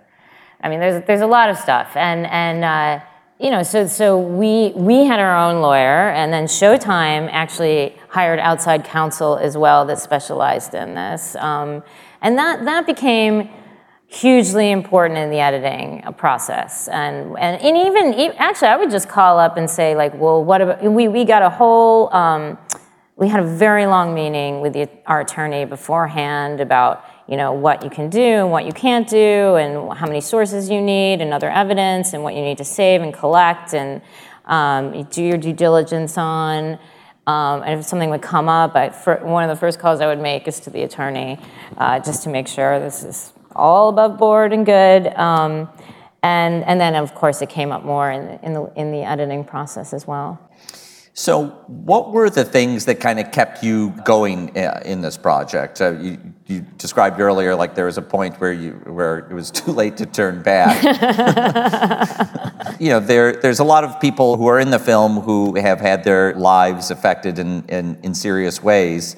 I 0.61 0.69
mean, 0.69 0.79
there's 0.79 1.03
there's 1.05 1.21
a 1.21 1.27
lot 1.27 1.49
of 1.49 1.57
stuff, 1.57 1.95
and 1.95 2.27
and 2.27 2.63
uh, 2.63 3.03
you 3.39 3.51
know, 3.51 3.63
so 3.63 3.87
so 3.87 4.19
we 4.19 4.71
we 4.75 5.03
had 5.05 5.19
our 5.19 5.35
own 5.35 5.61
lawyer, 5.61 6.09
and 6.09 6.31
then 6.31 6.45
Showtime 6.45 7.27
actually 7.31 7.97
hired 8.09 8.39
outside 8.39 8.85
counsel 8.85 9.35
as 9.37 9.57
well 9.57 9.85
that 9.85 9.99
specialized 9.99 10.73
in 10.73 10.95
this, 10.95 11.35
um, 11.37 11.83
and 12.25 12.39
that 12.39 12.65
that 12.65 12.87
became 12.87 13.49
hugely 14.07 14.71
important 14.71 15.17
in 15.19 15.29
the 15.29 15.39
editing 15.39 16.01
process. 16.17 16.87
And 16.87 17.37
and, 17.37 17.61
and 17.61 17.77
even 17.77 18.33
actually 18.37 18.69
i 18.69 18.77
would 18.77 18.91
just 18.91 19.07
call 19.07 19.37
up 19.39 19.57
and 19.57 19.69
say 19.69 19.95
like 19.95 20.13
well 20.19 20.43
what 20.43 20.59
about 20.61 20.83
we, 20.83 21.07
we 21.07 21.23
got 21.23 21.43
a 21.43 21.49
whole 21.49 22.13
um, 22.13 22.57
we 23.15 23.29
had 23.29 23.39
a 23.39 23.47
very 23.47 23.85
long 23.85 24.13
meeting 24.13 24.59
with 24.59 24.73
the, 24.73 24.89
our 25.05 25.21
attorney 25.21 25.65
beforehand 25.65 26.59
about 26.59 27.05
you 27.27 27.37
know 27.37 27.53
what 27.53 27.83
you 27.83 27.89
can 27.89 28.09
do 28.09 28.19
and 28.43 28.51
what 28.51 28.65
you 28.65 28.73
can't 28.73 29.07
do 29.07 29.55
and 29.55 29.93
how 29.93 30.07
many 30.07 30.21
sources 30.21 30.69
you 30.69 30.81
need 30.81 31.21
and 31.21 31.31
other 31.31 31.49
evidence 31.49 32.13
and 32.13 32.23
what 32.23 32.33
you 32.33 32.41
need 32.41 32.57
to 32.57 32.65
save 32.65 33.01
and 33.01 33.13
collect 33.13 33.73
and 33.73 34.01
um, 34.45 35.03
do 35.03 35.23
your 35.23 35.37
due 35.37 35.53
diligence 35.53 36.17
on 36.17 36.79
um, 37.27 37.63
and 37.63 37.79
if 37.79 37.85
something 37.85 38.09
would 38.09 38.21
come 38.21 38.47
up, 38.47 38.75
I, 38.75 38.89
one 39.23 39.43
of 39.43 39.49
the 39.49 39.59
first 39.59 39.79
calls 39.79 40.01
I 40.01 40.07
would 40.07 40.21
make 40.21 40.47
is 40.47 40.59
to 40.61 40.69
the 40.69 40.83
attorney, 40.83 41.39
uh, 41.77 41.99
just 41.99 42.23
to 42.23 42.29
make 42.29 42.47
sure 42.47 42.79
this 42.79 43.03
is 43.03 43.33
all 43.55 43.89
above 43.89 44.17
board 44.17 44.53
and 44.53 44.65
good. 44.65 45.07
Um, 45.15 45.69
and, 46.21 46.63
and 46.63 46.79
then, 46.79 46.95
of 46.95 47.13
course, 47.15 47.41
it 47.41 47.49
came 47.49 47.71
up 47.71 47.83
more 47.83 48.11
in, 48.11 48.39
in, 48.43 48.53
the, 48.53 48.71
in 48.75 48.91
the 48.91 49.03
editing 49.03 49.43
process 49.43 49.93
as 49.93 50.07
well. 50.07 50.39
So, 51.17 51.47
what 51.67 52.11
were 52.11 52.29
the 52.29 52.43
things 52.43 52.83
that 52.85 52.99
kind 52.99 53.21
of 53.21 53.31
kept 53.31 53.63
you 53.63 53.91
going 54.03 54.55
uh, 54.57 54.81
in 54.83 54.99
this 54.99 55.15
project? 55.15 55.79
Uh, 55.79 55.93
you, 55.93 56.17
you 56.45 56.59
described 56.77 57.21
earlier, 57.21 57.55
like 57.55 57.73
there 57.73 57.85
was 57.85 57.97
a 57.97 58.01
point 58.01 58.35
where 58.41 58.51
you 58.51 58.73
where 58.83 59.19
it 59.19 59.31
was 59.31 59.49
too 59.61 59.71
late 59.71 59.95
to 59.97 60.05
turn 60.05 60.43
back. 60.43 60.83
you 62.81 62.89
know, 62.89 62.99
there 62.99 63.31
there's 63.37 63.59
a 63.59 63.63
lot 63.63 63.85
of 63.85 63.97
people 64.01 64.35
who 64.35 64.47
are 64.47 64.59
in 64.59 64.71
the 64.71 64.79
film 64.79 65.21
who 65.21 65.55
have 65.55 65.79
had 65.79 66.03
their 66.03 66.33
lives 66.33 66.91
affected 66.91 67.39
in 67.39 67.63
in, 67.69 67.97
in 68.03 68.13
serious 68.13 68.61
ways. 68.61 69.15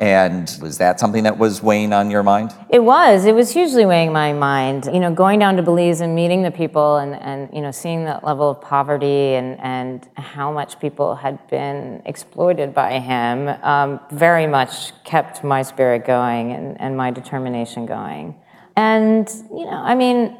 And 0.00 0.56
was 0.60 0.78
that 0.78 1.00
something 1.00 1.24
that 1.24 1.38
was 1.38 1.62
weighing 1.62 1.92
on 1.92 2.10
your 2.10 2.22
mind? 2.22 2.54
It 2.68 2.80
was. 2.80 3.24
It 3.24 3.34
was 3.34 3.50
hugely 3.50 3.86
weighing 3.86 4.12
my 4.12 4.32
mind. 4.32 4.88
You 4.92 5.00
know, 5.00 5.12
going 5.12 5.38
down 5.38 5.56
to 5.56 5.62
Belize 5.62 6.00
and 6.00 6.14
meeting 6.14 6.42
the 6.42 6.50
people 6.50 6.96
and, 6.96 7.14
and 7.14 7.48
you 7.52 7.62
know, 7.62 7.70
seeing 7.70 8.04
that 8.04 8.22
level 8.22 8.50
of 8.50 8.60
poverty 8.60 9.34
and, 9.34 9.58
and 9.60 10.08
how 10.16 10.52
much 10.52 10.78
people 10.78 11.14
had 11.14 11.44
been 11.48 12.02
exploited 12.04 12.74
by 12.74 12.98
him 12.98 13.48
um, 13.62 14.00
very 14.10 14.46
much 14.46 14.92
kept 15.04 15.42
my 15.42 15.62
spirit 15.62 16.04
going 16.04 16.52
and, 16.52 16.80
and 16.80 16.96
my 16.96 17.10
determination 17.10 17.86
going. 17.86 18.34
And, 18.76 19.28
you 19.50 19.64
know, 19.64 19.82
I 19.82 19.94
mean, 19.94 20.36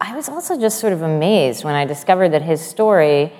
I 0.00 0.14
was 0.16 0.28
also 0.28 0.60
just 0.60 0.80
sort 0.80 0.92
of 0.92 1.02
amazed 1.02 1.64
when 1.64 1.74
I 1.74 1.84
discovered 1.84 2.30
that 2.30 2.42
his 2.42 2.60
story 2.60 3.32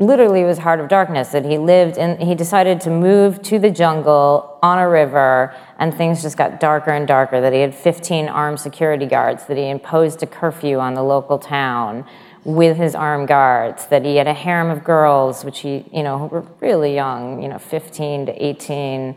literally 0.00 0.42
was 0.42 0.58
heart 0.58 0.80
of 0.80 0.88
darkness 0.88 1.28
that 1.28 1.44
he 1.44 1.58
lived 1.58 1.96
in 1.98 2.18
he 2.18 2.34
decided 2.34 2.80
to 2.80 2.90
move 2.90 3.40
to 3.42 3.58
the 3.58 3.70
jungle 3.70 4.58
on 4.62 4.78
a 4.78 4.88
river 4.88 5.54
and 5.78 5.94
things 5.94 6.22
just 6.22 6.36
got 6.36 6.58
darker 6.58 6.90
and 6.90 7.06
darker 7.06 7.40
that 7.40 7.52
he 7.52 7.60
had 7.60 7.74
15 7.74 8.28
armed 8.28 8.58
security 8.58 9.06
guards 9.06 9.46
that 9.46 9.56
he 9.56 9.68
imposed 9.68 10.22
a 10.22 10.26
curfew 10.26 10.78
on 10.78 10.94
the 10.94 11.02
local 11.02 11.38
town 11.38 12.04
with 12.44 12.76
his 12.78 12.94
armed 12.94 13.28
guards 13.28 13.86
that 13.88 14.04
he 14.04 14.16
had 14.16 14.26
a 14.26 14.34
harem 14.34 14.70
of 14.70 14.82
girls 14.82 15.44
which 15.44 15.60
he 15.60 15.84
you 15.92 16.02
know 16.02 16.18
who 16.18 16.26
were 16.26 16.46
really 16.60 16.94
young 16.94 17.42
you 17.42 17.48
know 17.48 17.58
15 17.58 18.26
to 18.26 18.44
18 18.44 19.14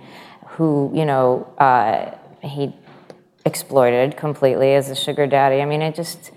who 0.57 0.91
you 0.93 1.05
know 1.05 1.51
uh, 1.57 2.15
he 2.45 2.73
exploited 3.45 4.15
completely 4.15 4.73
as 4.73 4.89
a 4.89 4.95
sugar 4.95 5.27
daddy. 5.27 5.61
I 5.61 5.65
mean 5.65 5.81
it 5.81 5.95
just 5.95 6.31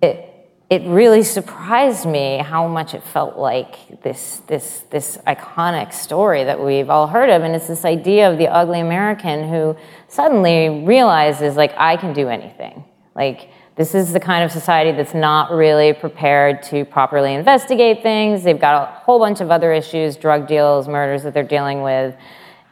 it 0.00 0.29
it 0.70 0.82
really 0.82 1.24
surprised 1.24 2.06
me 2.06 2.38
how 2.38 2.68
much 2.68 2.94
it 2.94 3.02
felt 3.02 3.36
like 3.36 4.02
this, 4.02 4.40
this, 4.46 4.84
this 4.90 5.18
iconic 5.26 5.92
story 5.92 6.44
that 6.44 6.64
we've 6.64 6.88
all 6.88 7.08
heard 7.08 7.28
of. 7.28 7.42
And 7.42 7.56
it's 7.56 7.66
this 7.66 7.84
idea 7.84 8.30
of 8.30 8.38
the 8.38 8.46
ugly 8.46 8.78
American 8.78 9.48
who 9.48 9.76
suddenly 10.06 10.84
realizes, 10.84 11.56
like, 11.56 11.74
I 11.76 11.96
can 11.96 12.12
do 12.12 12.28
anything. 12.28 12.84
Like, 13.16 13.50
this 13.74 13.96
is 13.96 14.12
the 14.12 14.20
kind 14.20 14.44
of 14.44 14.52
society 14.52 14.92
that's 14.92 15.12
not 15.14 15.50
really 15.50 15.92
prepared 15.92 16.62
to 16.64 16.84
properly 16.84 17.34
investigate 17.34 18.04
things. 18.04 18.44
They've 18.44 18.60
got 18.60 18.82
a 18.82 18.92
whole 18.92 19.18
bunch 19.18 19.40
of 19.40 19.50
other 19.50 19.72
issues, 19.72 20.16
drug 20.16 20.46
deals, 20.46 20.86
murders 20.86 21.24
that 21.24 21.34
they're 21.34 21.42
dealing 21.42 21.82
with, 21.82 22.14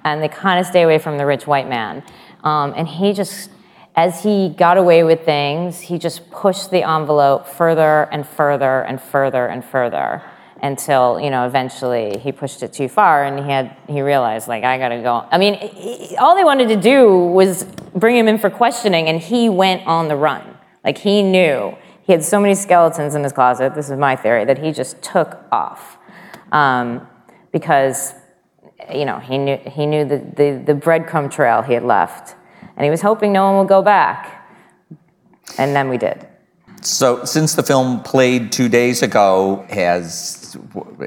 and 0.05 0.23
they 0.23 0.29
kind 0.29 0.61
of 0.61 0.67
stay 0.67 0.83
away 0.83 0.99
from 0.99 1.19
the 1.19 1.27
rich 1.27 1.49
white 1.49 1.69
man. 1.69 2.05
Um, 2.45 2.75
and 2.77 2.87
he 2.87 3.13
just 3.13 3.51
as 3.99 4.23
he 4.23 4.49
got 4.51 4.77
away 4.77 5.03
with 5.03 5.25
things, 5.25 5.81
he 5.81 5.99
just 5.99 6.31
pushed 6.31 6.71
the 6.71 6.89
envelope 6.89 7.49
further 7.49 8.09
and 8.13 8.25
further 8.25 8.83
and 8.83 9.03
further 9.03 9.49
and 9.49 9.65
further 9.65 10.23
until 10.63 11.19
you 11.19 11.31
know 11.31 11.47
eventually 11.49 12.17
he 12.19 12.31
pushed 12.31 12.63
it 12.63 12.73
too 12.73 12.89
far 12.89 13.25
and 13.25 13.41
he 13.41 13.51
had 13.51 13.77
he 13.89 14.01
realized 14.01 14.47
like 14.47 14.63
I 14.63 14.79
gotta 14.79 15.03
go. 15.03 15.27
I 15.33 15.37
mean, 15.37 15.55
he, 15.55 16.17
all 16.17 16.37
they 16.37 16.45
wanted 16.45 16.69
to 16.69 16.77
do 16.77 17.09
was 17.09 17.65
bring 17.93 18.15
him 18.15 18.29
in 18.29 18.39
for 18.39 18.51
questioning, 18.51 19.09
and 19.09 19.19
he 19.21 19.49
went 19.49 19.85
on 19.85 20.07
the 20.07 20.15
run. 20.15 20.45
Like 20.85 20.99
he 20.99 21.25
knew 21.25 21.77
he 22.07 22.13
had 22.13 22.23
so 22.23 22.39
many 22.39 22.55
skeletons 22.55 23.17
in 23.17 23.25
his 23.25 23.33
closet. 23.33 23.75
This 23.75 23.91
is 23.91 23.99
my 23.99 24.15
theory 24.15 24.45
that 24.45 24.59
he 24.59 24.71
just 24.71 25.03
took 25.03 25.43
off 25.51 25.99
um, 26.53 27.05
because 27.51 28.15
you 28.95 29.05
know 29.05 29.19
he 29.19 29.39
knew 29.39 29.57
he 29.57 29.87
knew 29.87 30.05
the, 30.05 30.19
the 30.19 30.63
the 30.73 30.75
breadcrumb 30.75 31.29
trail 31.33 31.63
he 31.63 31.73
had 31.73 31.83
left 31.83 32.37
and 32.79 32.85
he 32.85 32.91
was 32.91 33.03
hoping 33.03 33.33
no 33.33 33.45
one 33.45 33.59
would 33.59 33.69
go 33.69 33.83
back. 33.83 34.49
And 35.59 35.75
then 35.75 35.89
we 35.89 35.99
did. 35.99 36.27
So, 36.81 37.25
since 37.25 37.57
the 37.57 37.65
film 37.65 38.05
played 38.05 38.53
two 38.53 38.69
days 38.69 39.03
ago, 39.03 39.67
has 39.69 40.57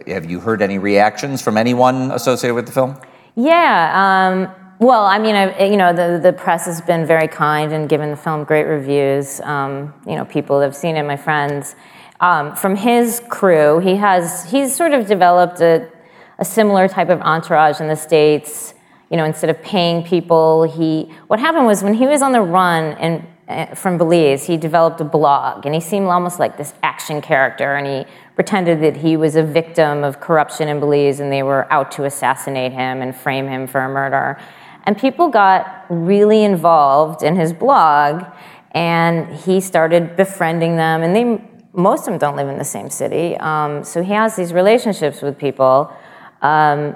have 0.05 0.29
you 0.29 0.41
heard 0.41 0.61
any 0.61 0.77
reactions 0.77 1.41
from 1.41 1.57
anyone 1.57 2.11
associated 2.11 2.55
with 2.55 2.65
the 2.65 2.73
film? 2.73 2.99
Yeah. 3.35 3.91
Um, 3.95 4.53
well, 4.79 5.05
I 5.05 5.17
mean, 5.17 5.35
I, 5.35 5.63
you 5.63 5.77
know, 5.77 5.93
the, 5.93 6.19
the 6.21 6.33
press 6.33 6.65
has 6.65 6.81
been 6.81 7.05
very 7.05 7.29
kind 7.29 7.71
and 7.71 7.87
given 7.87 8.11
the 8.11 8.17
film 8.17 8.43
great 8.43 8.65
reviews. 8.65 9.39
Um, 9.41 9.93
you 10.05 10.15
know, 10.15 10.25
people 10.25 10.59
have 10.59 10.75
seen 10.75 10.97
it, 10.97 11.03
my 11.03 11.15
friends. 11.15 11.75
Um, 12.19 12.53
from 12.55 12.75
his 12.75 13.21
crew, 13.29 13.79
he 13.79 13.95
has 13.95 14.51
he's 14.51 14.75
sort 14.75 14.91
of 14.91 15.07
developed 15.07 15.61
a, 15.61 15.89
a 16.37 16.43
similar 16.43 16.89
type 16.89 17.09
of 17.09 17.21
entourage 17.21 17.79
in 17.79 17.87
the 17.87 17.95
states 17.95 18.73
you 19.11 19.17
know, 19.17 19.25
instead 19.25 19.49
of 19.49 19.61
paying 19.61 20.03
people, 20.03 20.63
he, 20.63 21.11
what 21.27 21.39
happened 21.39 21.65
was 21.65 21.83
when 21.83 21.93
he 21.93 22.07
was 22.07 22.21
on 22.21 22.31
the 22.31 22.41
run 22.41 22.93
and 22.93 23.27
uh, 23.49 23.75
from 23.75 23.97
Belize, 23.97 24.47
he 24.47 24.55
developed 24.55 25.01
a 25.01 25.03
blog 25.03 25.65
and 25.65 25.75
he 25.75 25.81
seemed 25.81 26.07
almost 26.07 26.39
like 26.39 26.57
this 26.57 26.73
action 26.81 27.21
character 27.21 27.75
and 27.75 27.85
he 27.85 28.11
pretended 28.35 28.81
that 28.81 28.95
he 28.95 29.17
was 29.17 29.35
a 29.35 29.43
victim 29.43 30.05
of 30.05 30.21
corruption 30.21 30.69
in 30.69 30.79
Belize 30.79 31.19
and 31.19 31.29
they 31.29 31.43
were 31.43 31.71
out 31.73 31.91
to 31.91 32.05
assassinate 32.05 32.71
him 32.71 33.01
and 33.01 33.13
frame 33.13 33.49
him 33.49 33.67
for 33.67 33.81
a 33.81 33.89
murder. 33.89 34.39
And 34.85 34.97
people 34.97 35.27
got 35.27 35.85
really 35.89 36.45
involved 36.45 37.21
in 37.21 37.35
his 37.35 37.51
blog 37.51 38.23
and 38.71 39.35
he 39.35 39.59
started 39.59 40.15
befriending 40.15 40.77
them 40.77 41.03
and 41.03 41.13
they, 41.13 41.45
most 41.73 42.01
of 42.01 42.05
them 42.05 42.17
don't 42.17 42.37
live 42.37 42.47
in 42.47 42.57
the 42.57 42.63
same 42.63 42.89
city. 42.89 43.35
Um, 43.37 43.83
so 43.83 44.01
he 44.01 44.13
has 44.13 44.37
these 44.37 44.53
relationships 44.53 45.21
with 45.21 45.37
people. 45.37 45.93
Um, 46.41 46.95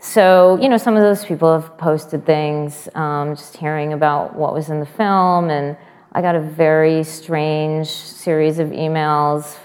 so, 0.00 0.58
you 0.60 0.70
know, 0.70 0.78
some 0.78 0.96
of 0.96 1.02
those 1.02 1.26
people 1.26 1.52
have 1.52 1.76
posted 1.76 2.24
things, 2.24 2.88
um, 2.94 3.36
just 3.36 3.56
hearing 3.56 3.92
about 3.92 4.34
what 4.34 4.54
was 4.54 4.70
in 4.70 4.80
the 4.80 4.86
film. 4.86 5.50
And 5.50 5.76
I 6.12 6.22
got 6.22 6.34
a 6.34 6.40
very 6.40 7.04
strange 7.04 7.88
series 7.88 8.58
of 8.58 8.68
emails 8.68 9.58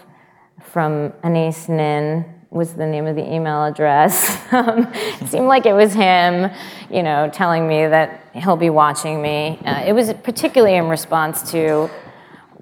from 0.61 1.13
Anais 1.23 1.69
Nin, 1.69 2.25
was 2.51 2.73
the 2.73 2.85
name 2.85 3.05
of 3.05 3.15
the 3.15 3.33
email 3.33 3.63
address. 3.63 4.37
um, 4.51 4.91
it 4.93 5.29
seemed 5.29 5.47
like 5.47 5.65
it 5.65 5.73
was 5.73 5.93
him, 5.93 6.51
you 6.91 7.01
know, 7.01 7.29
telling 7.31 7.65
me 7.65 7.87
that 7.87 8.29
he'll 8.33 8.57
be 8.57 8.69
watching 8.69 9.21
me. 9.21 9.57
Uh, 9.65 9.85
it 9.85 9.93
was 9.93 10.11
particularly 10.23 10.75
in 10.75 10.89
response 10.89 11.49
to 11.51 11.89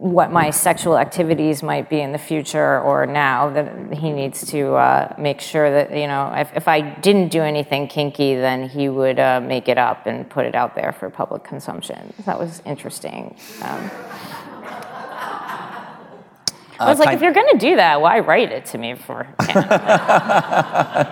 what 0.03 0.33
my 0.33 0.49
sexual 0.49 0.97
activities 0.97 1.63
might 1.63 1.89
be 1.89 2.01
in 2.01 2.11
the 2.11 2.17
future 2.17 2.81
or 2.81 3.05
now 3.05 3.49
that 3.49 3.93
he 3.93 4.11
needs 4.11 4.45
to 4.45 4.73
uh, 4.73 5.15
make 5.17 5.39
sure 5.39 5.71
that 5.71 5.97
you 5.97 6.07
know 6.07 6.29
if, 6.35 6.51
if, 6.57 6.67
i 6.67 6.81
didn't 6.81 7.29
do 7.29 7.41
anything 7.41 7.87
kinky 7.87 8.35
then 8.35 8.67
he 8.67 8.89
would 8.89 9.17
uh, 9.17 9.39
make 9.39 9.69
it 9.69 9.77
up 9.77 10.05
and 10.05 10.29
put 10.29 10.45
it 10.45 10.55
out 10.55 10.75
there 10.75 10.91
for 10.91 11.09
public 11.09 11.45
consumption 11.45 12.13
that 12.25 12.37
was 12.37 12.61
interesting 12.65 13.33
um, 13.61 13.89
I 16.79 16.89
was 16.89 16.99
uh, 16.99 17.05
like, 17.05 17.15
if 17.15 17.21
you're 17.21 17.31
going 17.31 17.49
to 17.51 17.57
do 17.57 17.77
that, 17.77 18.01
why 18.01 18.19
write 18.19 18.51
it 18.51 18.65
to 18.65 18.77
me 18.77 18.95
for? 18.95 19.25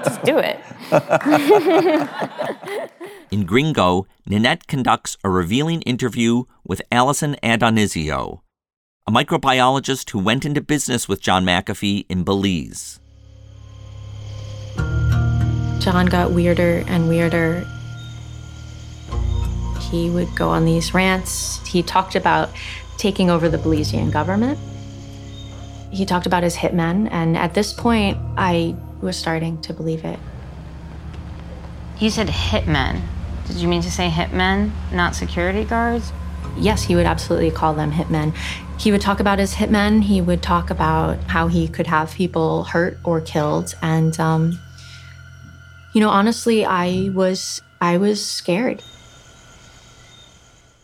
Just 0.04 0.22
do 0.24 0.38
it. 0.38 0.60
In 3.32 3.46
Gringo, 3.46 4.06
Nanette 4.26 4.68
conducts 4.68 5.16
a 5.24 5.30
revealing 5.30 5.82
interview 5.84 6.44
with 6.66 6.82
Allison 6.92 7.38
Adonizio, 7.42 8.42
a 9.08 9.12
microbiologist 9.12 10.12
who 10.12 10.20
went 10.20 10.46
into 10.46 10.62
business 10.62 11.08
with 11.08 11.22
John 11.22 11.44
McAfee 11.44 12.06
in 12.08 12.24
Belize. 12.24 13.00
John 15.80 16.06
got 16.06 16.32
weirder 16.32 16.84
and 16.88 17.10
weirder. 17.10 17.66
He 19.90 20.12
would 20.12 20.34
go 20.36 20.50
on 20.50 20.66
these 20.66 20.94
rants. 20.94 21.68
He 21.68 21.82
talked 21.82 22.16
about 22.16 22.52
taking 22.98 23.32
over 23.32 23.50
the 23.50 23.58
Belizean 23.58 24.12
government. 24.12 24.60
He 25.92 26.06
talked 26.06 26.28
about 26.28 26.44
his 26.44 26.56
hitmen, 26.56 27.10
and 27.12 27.36
at 27.36 27.56
this 27.56 27.74
point, 27.74 28.18
I 28.38 28.76
was 29.02 29.18
starting 29.18 29.60
to 29.64 29.74
believe 29.74 30.06
it. 30.06 30.20
You 32.00 32.12
said 32.12 32.28
hitmen. 32.28 33.02
Did 33.48 33.58
you 33.58 33.68
mean 33.68 33.82
to 33.82 33.92
say 33.92 34.10
hitmen, 34.10 34.72
not 34.94 35.16
security 35.16 35.64
guards? 35.64 36.14
Yes, 36.56 36.84
he 36.84 36.96
would 36.96 37.08
absolutely 37.08 37.50
call 37.50 37.74
them 37.74 37.92
hitmen. 37.92 38.36
He 38.82 38.92
would 38.92 39.02
talk 39.02 39.20
about 39.20 39.38
his 39.38 39.54
hitmen. 39.54 40.02
He 40.02 40.22
would 40.22 40.42
talk 40.42 40.72
about 40.72 41.20
how 41.26 41.48
he 41.48 41.68
could 41.68 41.86
have 41.86 42.16
people 42.16 42.64
hurt 42.64 42.98
or 43.04 43.22
killed. 43.22 43.76
And, 43.84 44.20
um, 44.20 44.60
you 45.94 46.02
know, 46.02 46.10
honestly, 46.10 46.66
I 46.66 47.12
was 47.14 47.62
I 47.80 47.98
was 47.98 48.26
scared. 48.26 48.82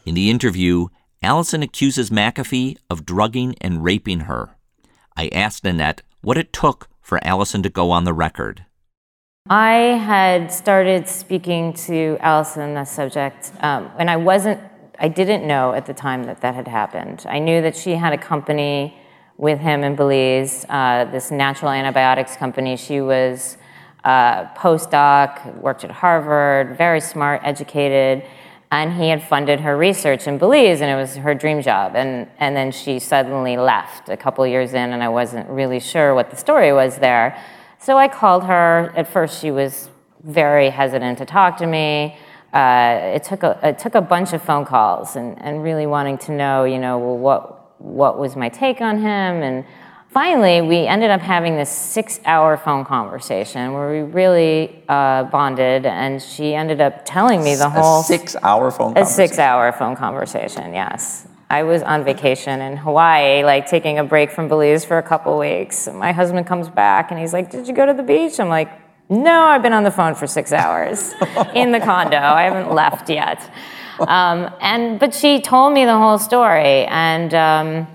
In 0.05 0.13
the 0.13 0.29
interview, 0.29 0.89
Allison 1.23 1.63
accuses 1.63 2.11
McAfee 2.11 2.77
of 2.87 3.03
drugging 3.03 3.55
and 3.61 3.83
raping 3.83 4.21
her. 4.21 4.51
I 5.15 5.29
asked 5.29 5.63
Nanette 5.63 6.03
what 6.21 6.37
it 6.37 6.53
took 6.53 6.89
for 7.01 7.19
Allison 7.23 7.63
to 7.63 7.69
go 7.69 7.89
on 7.89 8.03
the 8.03 8.13
record. 8.13 8.63
I 9.49 9.97
had 9.97 10.51
started 10.53 11.07
speaking 11.07 11.73
to 11.87 12.17
Allison 12.19 12.61
on 12.61 12.73
the 12.75 12.85
subject, 12.85 13.51
um, 13.61 13.89
and 13.97 14.11
I 14.11 14.17
wasn't 14.17 14.61
I 14.99 15.07
didn't 15.07 15.45
know 15.45 15.73
at 15.73 15.85
the 15.85 15.93
time 15.93 16.23
that 16.23 16.41
that 16.41 16.55
had 16.55 16.67
happened. 16.67 17.25
I 17.27 17.39
knew 17.39 17.61
that 17.61 17.75
she 17.75 17.91
had 17.91 18.13
a 18.13 18.17
company 18.17 18.97
with 19.37 19.59
him 19.59 19.83
in 19.83 19.95
Belize, 19.95 20.65
uh, 20.69 21.05
this 21.11 21.29
natural 21.29 21.71
antibiotics 21.71 22.35
company. 22.35 22.75
She 22.75 23.01
was 23.01 23.57
a 24.03 24.49
postdoc, 24.55 25.55
worked 25.57 25.83
at 25.83 25.91
Harvard, 25.91 26.77
very 26.77 26.99
smart, 26.99 27.41
educated, 27.43 28.23
and 28.71 28.93
he 28.93 29.09
had 29.09 29.23
funded 29.23 29.59
her 29.61 29.77
research 29.77 30.27
in 30.27 30.37
Belize, 30.37 30.81
and 30.81 30.89
it 30.89 30.95
was 30.95 31.15
her 31.17 31.35
dream 31.35 31.61
job. 31.61 31.95
And, 31.95 32.27
and 32.39 32.55
then 32.55 32.71
she 32.71 32.99
suddenly 32.99 33.55
left 33.55 34.09
a 34.09 34.17
couple 34.17 34.45
years 34.47 34.73
in, 34.73 34.91
and 34.93 35.03
I 35.03 35.09
wasn't 35.09 35.47
really 35.49 35.79
sure 35.79 36.15
what 36.15 36.31
the 36.31 36.35
story 36.35 36.73
was 36.73 36.97
there. 36.97 37.41
So 37.79 37.97
I 37.97 38.07
called 38.07 38.43
her. 38.45 38.91
At 38.95 39.07
first, 39.07 39.39
she 39.39 39.51
was 39.51 39.89
very 40.23 40.69
hesitant 40.69 41.19
to 41.19 41.25
talk 41.25 41.57
to 41.57 41.67
me. 41.67 42.17
Uh, 42.57 43.13
it 43.15 43.23
took 43.23 43.43
a 43.43 43.59
it 43.61 43.77
took 43.77 43.93
a 43.93 44.01
bunch 44.01 44.33
of 44.33 44.41
phone 44.41 44.65
calls 44.65 45.15
and, 45.15 45.39
and 45.41 45.61
really 45.61 45.85
wanting 45.85 46.17
to 46.17 46.31
know, 46.31 46.63
you 46.63 46.79
know, 46.79 46.97
well, 46.97 47.17
what 47.17 47.79
what 47.79 48.17
was 48.17 48.35
my 48.35 48.49
take 48.49 48.81
on 48.81 48.97
him, 48.97 49.43
and 49.43 49.63
finally 50.09 50.61
we 50.61 50.87
ended 50.87 51.11
up 51.11 51.21
having 51.21 51.55
this 51.55 51.69
six-hour 51.69 52.57
phone 52.57 52.83
conversation 52.83 53.73
where 53.73 53.91
we 53.91 54.01
really 54.11 54.83
uh, 54.89 55.25
bonded, 55.25 55.85
and 55.85 56.19
she 56.19 56.55
ended 56.55 56.81
up 56.81 57.05
telling 57.05 57.43
me 57.43 57.53
the 57.53 57.69
whole 57.69 58.01
a 58.01 58.03
six-hour 58.03 58.71
phone. 58.71 58.91
a 58.91 58.95
conversation. 58.95 59.27
six-hour 59.27 59.71
phone 59.73 59.95
conversation. 59.95 60.73
Yes. 60.73 61.27
I 61.49 61.63
was 61.63 61.83
on 61.83 62.03
vacation 62.03 62.59
in 62.59 62.75
Hawaii, 62.75 63.43
like 63.43 63.67
taking 63.67 63.99
a 63.99 64.03
break 64.03 64.31
from 64.31 64.47
Belize 64.49 64.83
for 64.83 64.97
a 64.97 65.03
couple 65.03 65.37
weeks. 65.37 65.87
My 65.87 66.11
husband 66.11 66.45
comes 66.47 66.69
back 66.69 67.11
and 67.11 67.19
he's 67.19 67.33
like, 67.33 67.51
Did 67.51 67.67
you 67.67 67.73
go 67.73 67.85
to 67.85 67.93
the 67.93 68.03
beach? 68.03 68.39
I'm 68.39 68.49
like, 68.49 68.69
No, 69.09 69.43
I've 69.43 69.61
been 69.61 69.73
on 69.73 69.83
the 69.83 69.91
phone 69.91 70.15
for 70.15 70.27
six 70.27 70.51
hours 70.51 71.13
in 71.55 71.71
the 71.71 71.79
condo. 71.79 72.17
I 72.17 72.43
haven't 72.43 72.73
left 72.73 73.09
yet. 73.09 73.41
Um, 73.99 74.53
and 74.59 74.99
but 74.99 75.13
she 75.13 75.41
told 75.41 75.73
me 75.73 75.85
the 75.85 75.97
whole 75.97 76.19
story, 76.19 76.85
and 76.85 77.33
um, 77.33 77.87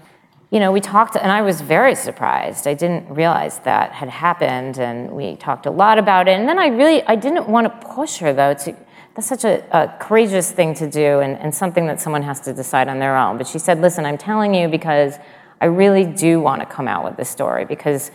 you 0.50 0.58
know, 0.58 0.72
we 0.72 0.80
talked, 0.80 1.16
and 1.16 1.30
I 1.30 1.42
was 1.42 1.60
very 1.60 1.94
surprised. 1.94 2.66
I 2.66 2.74
didn't 2.74 3.08
realize 3.08 3.58
that 3.60 3.92
had 3.92 4.08
happened, 4.08 4.78
and 4.78 5.12
we 5.12 5.36
talked 5.36 5.66
a 5.66 5.70
lot 5.70 5.98
about 5.98 6.28
it. 6.28 6.32
And 6.32 6.48
then 6.48 6.58
I 6.58 6.68
really, 6.68 7.02
I 7.04 7.14
didn't 7.14 7.46
want 7.48 7.66
to 7.66 7.88
push 7.88 8.18
her 8.18 8.32
though 8.32 8.54
to 8.54 8.76
that's 9.14 9.26
such 9.26 9.44
a, 9.44 9.62
a 9.76 9.94
courageous 9.98 10.50
thing 10.50 10.74
to 10.74 10.88
do 10.88 11.20
and, 11.20 11.36
and 11.38 11.54
something 11.54 11.86
that 11.86 12.00
someone 12.00 12.22
has 12.22 12.40
to 12.40 12.54
decide 12.54 12.88
on 12.88 12.98
their 12.98 13.16
own. 13.16 13.36
But 13.36 13.46
she 13.46 13.58
said, 13.58 13.80
listen, 13.80 14.06
I'm 14.06 14.16
telling 14.16 14.54
you 14.54 14.68
because 14.68 15.18
I 15.60 15.66
really 15.66 16.04
do 16.04 16.40
want 16.40 16.60
to 16.60 16.66
come 16.66 16.88
out 16.88 17.04
with 17.04 17.16
this 17.16 17.28
story 17.28 17.66
because, 17.66 18.10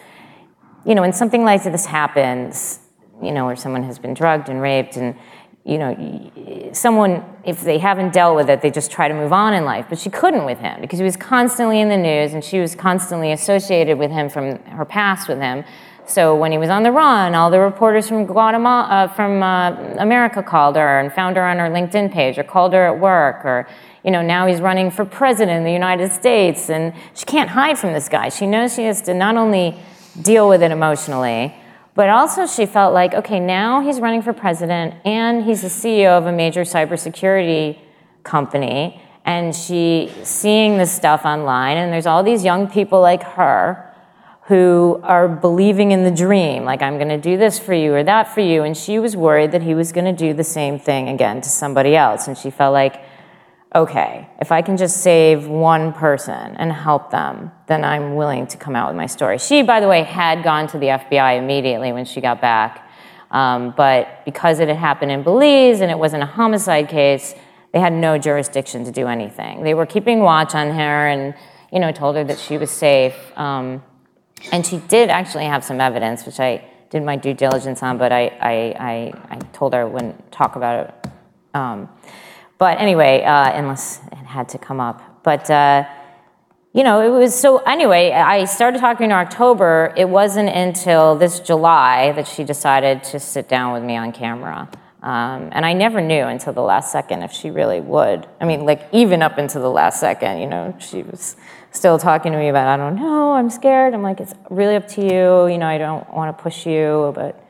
you 0.85 0.95
know, 0.95 1.01
when 1.01 1.13
something 1.13 1.43
like 1.43 1.63
this 1.63 1.85
happens, 1.85 2.79
you 3.21 3.31
know, 3.31 3.45
where 3.45 3.55
someone 3.55 3.83
has 3.83 3.99
been 3.99 4.13
drugged 4.13 4.49
and 4.49 4.61
raped 4.61 4.97
and, 4.97 5.15
you 5.63 5.77
know, 5.77 6.71
someone, 6.71 7.23
if 7.43 7.61
they 7.61 7.77
haven't 7.77 8.13
dealt 8.13 8.35
with 8.35 8.49
it, 8.49 8.61
they 8.61 8.71
just 8.71 8.89
try 8.89 9.07
to 9.07 9.13
move 9.13 9.33
on 9.33 9.53
in 9.53 9.65
life. 9.65 9.87
But 9.89 9.99
she 9.99 10.09
couldn't 10.09 10.45
with 10.45 10.59
him 10.59 10.81
because 10.81 10.99
he 10.99 11.05
was 11.05 11.17
constantly 11.17 11.81
in 11.81 11.89
the 11.89 11.97
news 11.97 12.33
and 12.33 12.43
she 12.43 12.59
was 12.59 12.75
constantly 12.75 13.31
associated 13.31 13.97
with 13.97 14.11
him 14.11 14.29
from 14.29 14.59
her 14.63 14.85
past 14.85 15.27
with 15.27 15.39
him. 15.39 15.65
So 16.07 16.37
when 16.37 16.53
he 16.53 16.57
was 16.57 16.69
on 16.69 16.83
the 16.83 16.91
run, 16.91 17.35
all 17.35 17.51
the 17.51 17.59
reporters 17.59 18.07
from 18.07 18.25
Guatemala, 18.25 18.87
uh, 18.89 19.07
from 19.09 19.43
uh, 19.43 19.71
America 19.99 20.41
called 20.41 20.77
her 20.77 20.99
and 21.01 21.11
found 21.11 21.35
her 21.35 21.43
on 21.43 21.59
her 21.59 21.69
LinkedIn 21.69 22.13
page, 22.13 22.37
or 22.37 22.43
called 22.43 22.71
her 22.71 22.85
at 22.85 22.97
work, 22.97 23.43
or 23.43 23.67
you 24.05 24.11
know 24.11 24.21
now 24.21 24.47
he's 24.47 24.61
running 24.61 24.89
for 24.89 25.03
president 25.03 25.59
of 25.59 25.65
the 25.65 25.71
United 25.73 26.13
States, 26.13 26.69
and 26.69 26.93
she 27.13 27.25
can't 27.25 27.49
hide 27.49 27.77
from 27.77 27.91
this 27.91 28.07
guy. 28.07 28.29
She 28.29 28.47
knows 28.47 28.73
she 28.73 28.85
has 28.85 29.01
to 29.01 29.13
not 29.13 29.35
only 29.35 29.77
deal 30.21 30.47
with 30.47 30.63
it 30.63 30.71
emotionally, 30.71 31.53
but 31.97 32.09
also 32.09 32.45
she 32.45 32.67
felt 32.67 32.93
like 32.93 33.13
okay, 33.13 33.39
now 33.39 33.81
he's 33.81 33.99
running 33.99 34.21
for 34.21 34.31
president, 34.31 34.93
and 35.03 35.43
he's 35.43 35.63
the 35.63 35.67
CEO 35.67 36.11
of 36.17 36.27
a 36.27 36.31
major 36.31 36.61
cybersecurity 36.61 37.79
company, 38.23 39.01
and 39.25 39.53
she 39.53 40.13
seeing 40.23 40.77
this 40.77 40.91
stuff 40.91 41.25
online, 41.25 41.75
and 41.75 41.91
there's 41.91 42.05
all 42.05 42.23
these 42.23 42.45
young 42.45 42.69
people 42.69 43.01
like 43.01 43.23
her 43.23 43.83
who 44.47 45.01
are 45.03 45.27
believing 45.27 45.91
in 45.91 46.05
the 46.05 46.11
dream, 46.11 46.63
like, 46.63 46.81
I'm 46.81 46.95
going 46.95 47.09
to 47.09 47.17
do 47.17 47.35
this 47.35 47.59
for 47.59 47.73
you 47.73 47.93
or 47.93 48.03
that 48.03 48.33
for 48.33 48.39
you. 48.39 48.63
And 48.63 48.77
she 48.77 48.97
was 48.97 49.13
worried 49.13 49.51
that 49.51 49.61
he 49.61 49.75
was 49.75 49.91
going 49.91 50.05
to 50.05 50.13
do 50.13 50.33
the 50.33 50.43
same 50.45 50.79
thing 50.79 51.09
again 51.09 51.41
to 51.41 51.49
somebody 51.49 51.97
else. 51.97 52.29
And 52.29 52.37
she 52.37 52.49
felt 52.49 52.71
like, 52.71 53.01
okay, 53.75 54.29
if 54.39 54.51
I 54.51 54.61
can 54.61 54.77
just 54.77 54.97
save 54.97 55.47
one 55.47 55.93
person 55.93 56.55
and 56.57 56.71
help 56.71 57.11
them, 57.11 57.51
then 57.67 57.83
I'm 57.83 58.15
willing 58.15 58.47
to 58.47 58.57
come 58.57 58.75
out 58.75 58.87
with 58.87 58.97
my 58.97 59.07
story. 59.07 59.37
She, 59.37 59.61
by 59.61 59.79
the 59.79 59.87
way, 59.87 60.03
had 60.03 60.43
gone 60.43 60.67
to 60.67 60.77
the 60.77 60.87
FBI 60.87 61.37
immediately 61.37 61.91
when 61.91 62.05
she 62.05 62.21
got 62.21 62.39
back. 62.39 62.89
Um, 63.29 63.73
but 63.75 64.23
because 64.23 64.59
it 64.59 64.69
had 64.69 64.77
happened 64.77 65.11
in 65.11 65.23
Belize 65.23 65.81
and 65.81 65.91
it 65.91 65.99
wasn't 65.99 66.23
a 66.23 66.27
homicide 66.27 66.87
case, 66.87 67.35
they 67.73 67.79
had 67.79 67.91
no 67.91 68.17
jurisdiction 68.17 68.85
to 68.85 68.91
do 68.91 69.07
anything. 69.07 69.63
They 69.63 69.73
were 69.73 69.85
keeping 69.85 70.19
watch 70.19 70.55
on 70.55 70.69
her 70.69 71.07
and, 71.07 71.35
you 71.71 71.79
know, 71.79 71.91
told 71.91 72.15
her 72.15 72.23
that 72.23 72.39
she 72.39 72.57
was 72.57 72.71
safe. 72.71 73.15
Um, 73.37 73.83
and 74.51 74.65
she 74.65 74.77
did 74.77 75.09
actually 75.09 75.45
have 75.45 75.65
some 75.65 75.81
evidence, 75.81 76.25
which 76.25 76.39
I 76.39 76.63
did 76.89 77.03
my 77.03 77.17
due 77.17 77.33
diligence 77.33 77.83
on, 77.83 77.97
but 77.97 78.13
I, 78.13 78.27
I, 78.39 78.53
I, 78.79 79.13
I 79.29 79.39
told 79.51 79.73
her 79.73 79.81
I 79.81 79.83
wouldn't 79.83 80.31
talk 80.31 80.55
about 80.55 80.87
it. 80.87 81.11
Um, 81.53 81.89
but 82.57 82.79
anyway, 82.79 83.23
uh, 83.23 83.51
unless 83.53 84.01
it 84.11 84.15
had 84.15 84.49
to 84.49 84.57
come 84.57 84.79
up. 84.79 85.23
But, 85.23 85.49
uh, 85.49 85.85
you 86.73 86.83
know, 86.83 87.01
it 87.01 87.09
was 87.09 87.33
so, 87.33 87.57
anyway, 87.59 88.11
I 88.11 88.45
started 88.45 88.79
talking 88.79 89.05
in 89.05 89.11
October. 89.11 89.93
It 89.97 90.09
wasn't 90.09 90.49
until 90.49 91.15
this 91.15 91.39
July 91.39 92.11
that 92.13 92.27
she 92.27 92.43
decided 92.43 93.03
to 93.05 93.19
sit 93.19 93.47
down 93.47 93.73
with 93.73 93.83
me 93.83 93.95
on 93.95 94.11
camera. 94.11 94.69
Um, 95.01 95.49
and 95.51 95.65
I 95.65 95.73
never 95.73 96.01
knew 96.01 96.23
until 96.23 96.53
the 96.53 96.61
last 96.61 96.91
second 96.91 97.21
if 97.23 97.31
she 97.31 97.49
really 97.51 97.81
would. 97.81 98.27
I 98.41 98.45
mean, 98.45 98.65
like, 98.65 98.87
even 98.91 99.21
up 99.21 99.37
until 99.37 99.61
the 99.61 99.69
last 99.69 99.99
second, 99.99 100.39
you 100.39 100.47
know, 100.47 100.75
she 100.79 101.03
was 101.03 101.35
still 101.71 101.99
talking 101.99 102.31
to 102.31 102.37
me 102.37 102.49
about, 102.49 102.67
I 102.67 102.77
don't 102.77 102.95
know, 102.95 103.33
I'm 103.33 103.49
scared. 103.49 103.93
I'm 103.93 104.01
like, 104.01 104.19
it's 104.19 104.33
really 104.49 104.75
up 104.75 104.87
to 104.89 105.01
you. 105.01 105.47
You 105.47 105.57
know, 105.57 105.67
I 105.67 105.77
don't 105.77 106.11
want 106.13 106.35
to 106.35 106.43
push 106.43 106.65
you, 106.65 107.11
but 107.15 107.46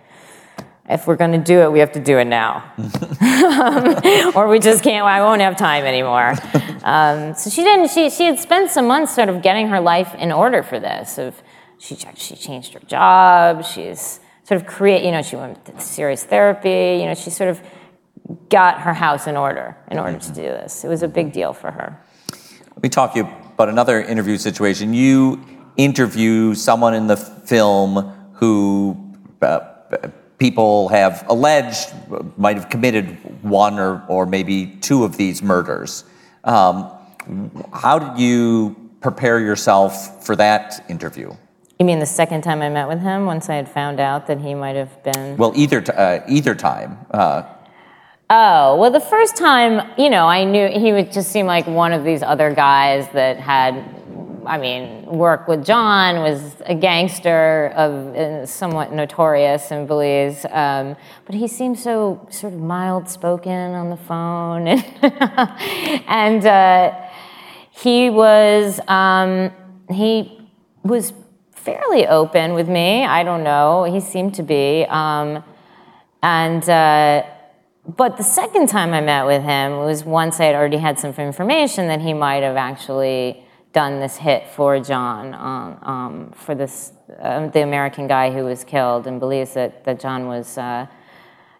if 0.89 1.05
we're 1.05 1.17
going 1.17 1.33
to 1.33 1.37
do 1.37 1.61
it, 1.61 1.71
we 1.71 1.79
have 1.79 1.91
to 1.93 1.99
do 1.99 2.17
it 2.17 2.25
now. 2.25 2.71
or 4.35 4.47
we 4.47 4.59
just 4.59 4.83
can't, 4.83 5.05
I 5.05 5.21
won't 5.21 5.41
have 5.41 5.57
time 5.57 5.83
anymore. 5.83 6.35
Um, 6.83 7.35
so 7.35 7.49
she 7.49 7.63
didn't, 7.63 7.89
she, 7.89 8.09
she 8.09 8.23
had 8.23 8.39
spent 8.39 8.71
some 8.71 8.87
months 8.87 9.13
sort 9.13 9.27
of 9.27 9.41
getting 9.41 9.67
her 9.67 9.81
life 9.81 10.15
in 10.15 10.31
order 10.31 10.63
for 10.63 10.79
this. 10.79 11.17
Of, 11.17 11.41
she, 11.77 11.97
she 12.15 12.35
changed 12.35 12.73
her 12.73 12.79
job, 12.79 13.65
she's 13.65 14.19
sort 14.43 14.61
of 14.61 14.65
create, 14.65 15.03
you 15.03 15.11
know, 15.11 15.21
she 15.21 15.35
went 15.35 15.63
to 15.65 15.79
serious 15.81 16.23
therapy, 16.23 17.01
you 17.01 17.05
know, 17.05 17.13
she 17.13 17.29
sort 17.29 17.49
of 17.49 17.61
got 18.49 18.81
her 18.81 18.93
house 18.93 19.27
in 19.27 19.35
order 19.35 19.75
in 19.91 19.99
order 19.99 20.17
to 20.17 20.31
do 20.31 20.41
this. 20.41 20.83
It 20.83 20.87
was 20.87 21.03
a 21.03 21.07
big 21.07 21.33
deal 21.33 21.53
for 21.53 21.71
her. 21.71 22.01
Let 22.75 22.83
me 22.83 22.89
talk 22.89 23.13
to 23.13 23.19
you 23.19 23.29
about 23.53 23.69
another 23.69 24.01
interview 24.01 24.37
situation. 24.37 24.93
You 24.93 25.43
interview 25.75 26.53
someone 26.53 26.93
in 26.93 27.07
the 27.07 27.17
film 27.17 28.13
who 28.33 29.15
uh, 29.41 29.59
people 30.37 30.89
have 30.89 31.25
alleged 31.29 31.93
might 32.37 32.57
have 32.57 32.69
committed 32.69 33.17
one 33.43 33.79
or, 33.79 34.03
or 34.07 34.25
maybe 34.25 34.67
two 34.81 35.03
of 35.03 35.17
these 35.17 35.41
murders. 35.41 36.03
Um, 36.43 36.91
how 37.73 37.99
did 37.99 38.19
you 38.19 38.75
prepare 39.01 39.39
yourself 39.39 40.25
for 40.25 40.35
that 40.35 40.85
interview? 40.89 41.33
You 41.79 41.85
mean 41.85 41.99
the 41.99 42.05
second 42.05 42.41
time 42.41 42.61
I 42.61 42.69
met 42.69 42.87
with 42.87 43.01
him, 43.01 43.25
once 43.25 43.49
I 43.49 43.55
had 43.55 43.69
found 43.69 43.99
out 43.99 44.27
that 44.27 44.39
he 44.41 44.55
might 44.55 44.75
have 44.75 45.03
been? 45.03 45.37
Well, 45.37 45.53
either 45.55 45.81
t- 45.81 45.91
uh, 45.91 46.21
either 46.27 46.55
time. 46.55 46.97
Uh, 47.11 47.43
oh 48.29 48.77
well, 48.77 48.89
the 48.89 48.99
first 48.99 49.35
time, 49.35 49.87
you 49.97 50.09
know, 50.09 50.25
I 50.25 50.43
knew 50.43 50.67
he 50.67 50.91
would 50.93 51.11
just 51.11 51.31
seem 51.31 51.45
like 51.45 51.67
one 51.67 51.93
of 51.93 52.03
these 52.03 52.23
other 52.23 52.53
guys 52.53 53.07
that 53.13 53.37
had, 53.37 53.75
I 54.47 54.57
mean, 54.57 55.05
work 55.05 55.47
with 55.47 55.65
John, 55.65 56.21
was 56.21 56.55
a 56.65 56.73
gangster 56.73 57.73
of 57.75 58.49
somewhat 58.49 58.93
notorious 58.93 59.71
in 59.71 59.85
Belize, 59.85 60.45
um, 60.49 60.95
but 61.25 61.35
he 61.35 61.47
seemed 61.47 61.77
so 61.77 62.25
sort 62.31 62.53
of 62.53 62.59
mild 62.59 63.09
spoken 63.09 63.73
on 63.73 63.89
the 63.89 63.97
phone, 63.97 64.67
and 66.07 66.45
uh, 66.45 66.93
he 67.71 68.09
was 68.09 68.79
um, 68.87 69.51
he 69.89 70.49
was 70.83 71.13
fairly 71.51 72.07
open 72.07 72.53
with 72.53 72.69
me. 72.69 73.03
I 73.03 73.23
don't 73.23 73.43
know. 73.43 73.83
He 73.83 73.99
seemed 73.99 74.35
to 74.35 74.43
be. 74.43 74.85
Um, 74.87 75.43
and, 76.23 76.67
uh, 76.69 77.23
but 77.85 78.17
the 78.17 78.23
second 78.23 78.67
time 78.69 78.93
I 78.93 79.01
met 79.01 79.25
with 79.25 79.43
him 79.43 79.77
was 79.77 80.05
once 80.05 80.39
I 80.39 80.45
had 80.45 80.55
already 80.55 80.77
had 80.77 80.97
some 80.97 81.13
information 81.13 81.87
that 81.87 82.01
he 82.01 82.13
might 82.13 82.43
have 82.43 82.55
actually 82.55 83.46
done 83.77 83.99
this 83.99 84.17
hit 84.17 84.47
for 84.55 84.79
John, 84.79 85.35
um, 85.35 85.77
um, 85.83 86.31
for 86.31 86.55
this, 86.55 86.93
uh, 87.21 87.45
the 87.49 87.61
American 87.61 88.07
guy 88.07 88.31
who 88.31 88.43
was 88.43 88.63
killed 88.63 89.05
and 89.05 89.19
believes 89.19 89.53
that, 89.53 89.83
that 89.83 89.99
John 89.99 90.25
was 90.25 90.57
uh, 90.57 90.87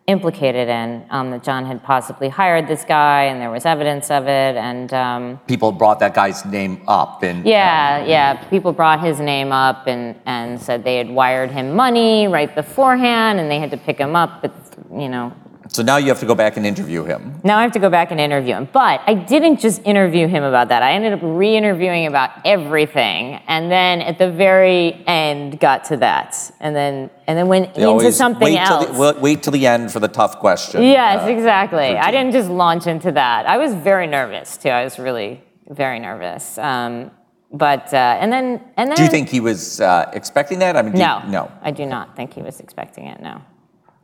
implicated 0.07 0.67
in, 0.67 1.05
um, 1.11 1.29
that 1.29 1.43
John 1.43 1.63
had 1.63 1.83
possibly 1.83 2.27
hired 2.27 2.67
this 2.67 2.83
guy 2.83 3.25
and 3.25 3.39
there 3.39 3.51
was 3.51 3.65
evidence 3.67 4.09
of 4.09 4.23
it. 4.23 4.55
And 4.55 4.91
um, 4.95 5.39
people 5.47 5.71
brought 5.71 5.99
that 5.99 6.15
guy's 6.15 6.43
name 6.43 6.81
up. 6.87 7.21
and 7.21 7.45
yeah, 7.45 8.03
yeah, 8.03 8.33
people 8.49 8.73
brought 8.73 8.99
his 8.99 9.19
name 9.19 9.51
up 9.51 9.85
and, 9.85 10.19
and 10.25 10.59
said 10.59 10.83
they 10.83 10.97
had 10.97 11.11
wired 11.11 11.51
him 11.51 11.75
money 11.75 12.27
right 12.27 12.55
beforehand 12.55 13.39
and 13.39 13.51
they 13.51 13.59
had 13.59 13.69
to 13.69 13.77
pick 13.77 13.99
him 13.99 14.15
up, 14.15 14.41
but, 14.41 14.55
you 14.91 15.07
know, 15.07 15.31
So 15.69 15.83
now 15.83 15.97
you 15.97 16.07
have 16.07 16.19
to 16.19 16.25
go 16.25 16.35
back 16.35 16.57
and 16.57 16.65
interview 16.65 17.03
him. 17.03 17.39
now 17.43 17.57
I 17.57 17.63
have 17.63 17.71
to 17.73 17.79
go 17.79 17.89
back 17.89 18.11
and 18.11 18.19
interview 18.19 18.55
him. 18.55 18.67
But 18.71 19.01
I 19.05 19.13
didn't 19.13 19.59
just 19.59 19.81
interview 19.85 20.27
him 20.27 20.43
about 20.43 20.69
that. 20.69 20.81
I 20.83 20.91
ended 20.93 21.13
up 21.13 21.19
re 21.23 21.55
interviewing 21.55 22.07
about 22.07 22.31
everything. 22.45 23.35
And 23.47 23.71
then 23.71 24.01
at 24.01 24.17
the 24.17 24.29
very 24.31 25.03
end 25.07 25.59
got 25.59 25.85
to 25.85 25.97
that. 25.97 26.35
And 26.59 26.75
then 26.75 27.09
and 27.27 27.37
then 27.37 27.47
went 27.47 27.73
They 27.73 27.89
into 27.89 28.11
something 28.11 28.43
wait 28.43 28.57
else. 28.57 28.85
Till 28.85 29.13
the, 29.13 29.19
wait 29.19 29.43
till 29.43 29.53
the 29.53 29.67
end 29.67 29.91
for 29.91 29.99
the 29.99 30.07
tough 30.07 30.39
question. 30.39 30.83
yes, 30.83 31.23
Uh, 31.23 31.27
exactly. 31.31 31.97
I 31.97 32.11
didn't 32.11 32.31
just 32.31 32.49
launch 32.49 32.87
into 32.87 33.11
that. 33.13 33.45
I 33.47 33.57
was 33.57 33.73
very 33.73 34.07
nervous 34.07 34.57
too. 34.57 34.69
I 34.69 34.83
was 34.83 34.97
really 34.99 35.43
very 35.69 35.99
nervous. 35.99 36.57
Um, 36.57 37.11
but 37.51 37.93
uh, 37.93 37.97
and 38.21 38.31
then 38.31 38.61
and 38.77 38.89
then 38.89 38.97
Do 38.97 39.03
you 39.03 39.09
think 39.09 39.29
he 39.29 39.39
was 39.39 39.79
uh, 39.81 40.09
expecting 40.13 40.59
that? 40.59 40.75
I 40.75 40.81
mean, 40.81 40.93
do 40.93 40.99
you- 40.99 41.05
no, 41.05 41.21
no. 41.27 41.51
I 41.61 41.71
do 41.71 41.85
not 41.85 42.15
think 42.15 42.33
he 42.33 42.41
was 42.41 42.59
expecting 42.59 43.05
it. 43.07 43.21
No, 43.21 43.41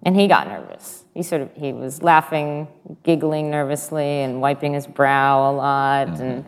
and 0.06 0.16
he 0.16 0.28
got 0.28 0.48
nervous. 0.48 1.06
he 1.13 1.24
sort 1.24 1.42
of 1.42 1.50
he 1.56 1.74
was 1.74 2.04
laughing, 2.04 2.68
giggling 3.04 3.50
nervously, 3.50 4.22
and 4.22 4.42
wiping 4.42 4.74
his 4.74 4.86
brow 4.86 5.52
a 5.52 5.54
lot, 5.54 6.08
mm-hmm. 6.08 6.22
and 6.22 6.46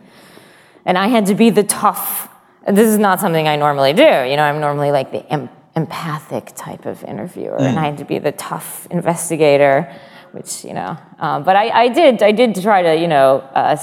and 0.84 0.98
I 0.98 1.08
had 1.08 1.26
to 1.26 1.34
be 1.34 1.50
the 1.50 1.64
tough. 1.64 2.28
This 2.68 2.88
is 2.88 2.98
not 2.98 3.20
something 3.20 3.48
I 3.48 3.56
normally 3.56 3.92
do. 3.92 4.02
You 4.02 4.36
know, 4.36 4.42
I'm 4.42 4.60
normally 4.60 4.90
like 4.90 5.10
the 5.10 5.26
em- 5.32 5.50
empathic 5.74 6.52
type 6.54 6.86
of 6.86 7.02
interviewer, 7.04 7.58
mm. 7.58 7.66
and 7.66 7.78
I 7.78 7.86
had 7.86 7.98
to 7.98 8.04
be 8.04 8.18
the 8.18 8.32
tough 8.32 8.86
investigator, 8.90 9.92
which 10.32 10.64
you 10.64 10.74
know. 10.74 10.96
Um, 11.18 11.42
but 11.42 11.56
I, 11.56 11.84
I, 11.84 11.88
did 11.88 12.22
I 12.22 12.32
did 12.32 12.60
try 12.60 12.82
to 12.82 12.94
you 12.94 13.08
know 13.08 13.38
uh, 13.54 13.76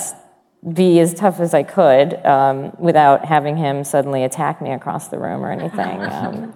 be 0.71 0.99
as 0.99 1.13
tough 1.13 1.39
as 1.39 1.53
I 1.53 1.63
could 1.63 2.13
um, 2.25 2.73
without 2.77 3.25
having 3.25 3.57
him 3.57 3.83
suddenly 3.83 4.23
attack 4.23 4.61
me 4.61 4.71
across 4.71 5.07
the 5.09 5.17
room 5.17 5.43
or 5.43 5.51
anything. 5.51 6.01
Um, 6.13 6.53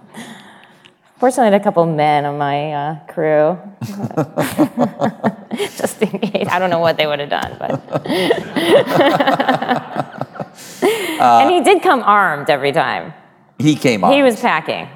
Fortunately, 1.18 1.48
I 1.48 1.50
had 1.50 1.60
a 1.60 1.64
couple 1.64 1.84
men 1.84 2.24
on 2.24 2.38
my 2.38 2.72
uh, 2.72 2.98
crew. 3.06 3.58
Just 5.76 6.00
in 6.02 6.18
case. 6.20 6.46
I 6.48 6.58
don't 6.60 6.70
know 6.70 6.78
what 6.78 6.96
they 6.96 7.06
would 7.06 7.18
have 7.18 7.30
done, 7.30 7.56
but. 7.58 7.72
uh, 11.20 11.40
and 11.42 11.50
he 11.50 11.60
did 11.62 11.82
come 11.82 12.02
armed 12.02 12.48
every 12.48 12.70
time. 12.70 13.12
He 13.58 13.74
came 13.74 14.04
armed. 14.04 14.14
He 14.14 14.22
was 14.22 14.40
packing. 14.40 14.88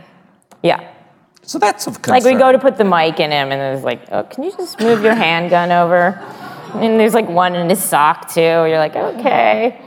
Yeah. 0.62 0.88
So 1.42 1.58
that's 1.58 1.88
of 1.88 2.00
concern. 2.00 2.22
Like 2.22 2.24
we 2.32 2.38
go 2.38 2.52
to 2.52 2.58
put 2.58 2.78
the 2.78 2.84
mic 2.84 3.18
in 3.18 3.32
him, 3.32 3.50
and 3.50 3.60
there's 3.60 3.82
like, 3.82 4.02
oh, 4.12 4.22
can 4.22 4.44
you 4.44 4.52
just 4.52 4.78
move 4.78 5.02
your 5.02 5.16
handgun 5.16 5.72
over? 5.72 6.20
And 6.74 7.00
there's 7.00 7.14
like 7.14 7.28
one 7.28 7.56
in 7.56 7.68
his 7.68 7.82
sock 7.82 8.32
too. 8.32 8.40
You're 8.40 8.78
like, 8.78 8.94
okay. 8.94 9.80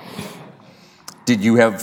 Did 1.23 1.41
you 1.41 1.55
have 1.55 1.81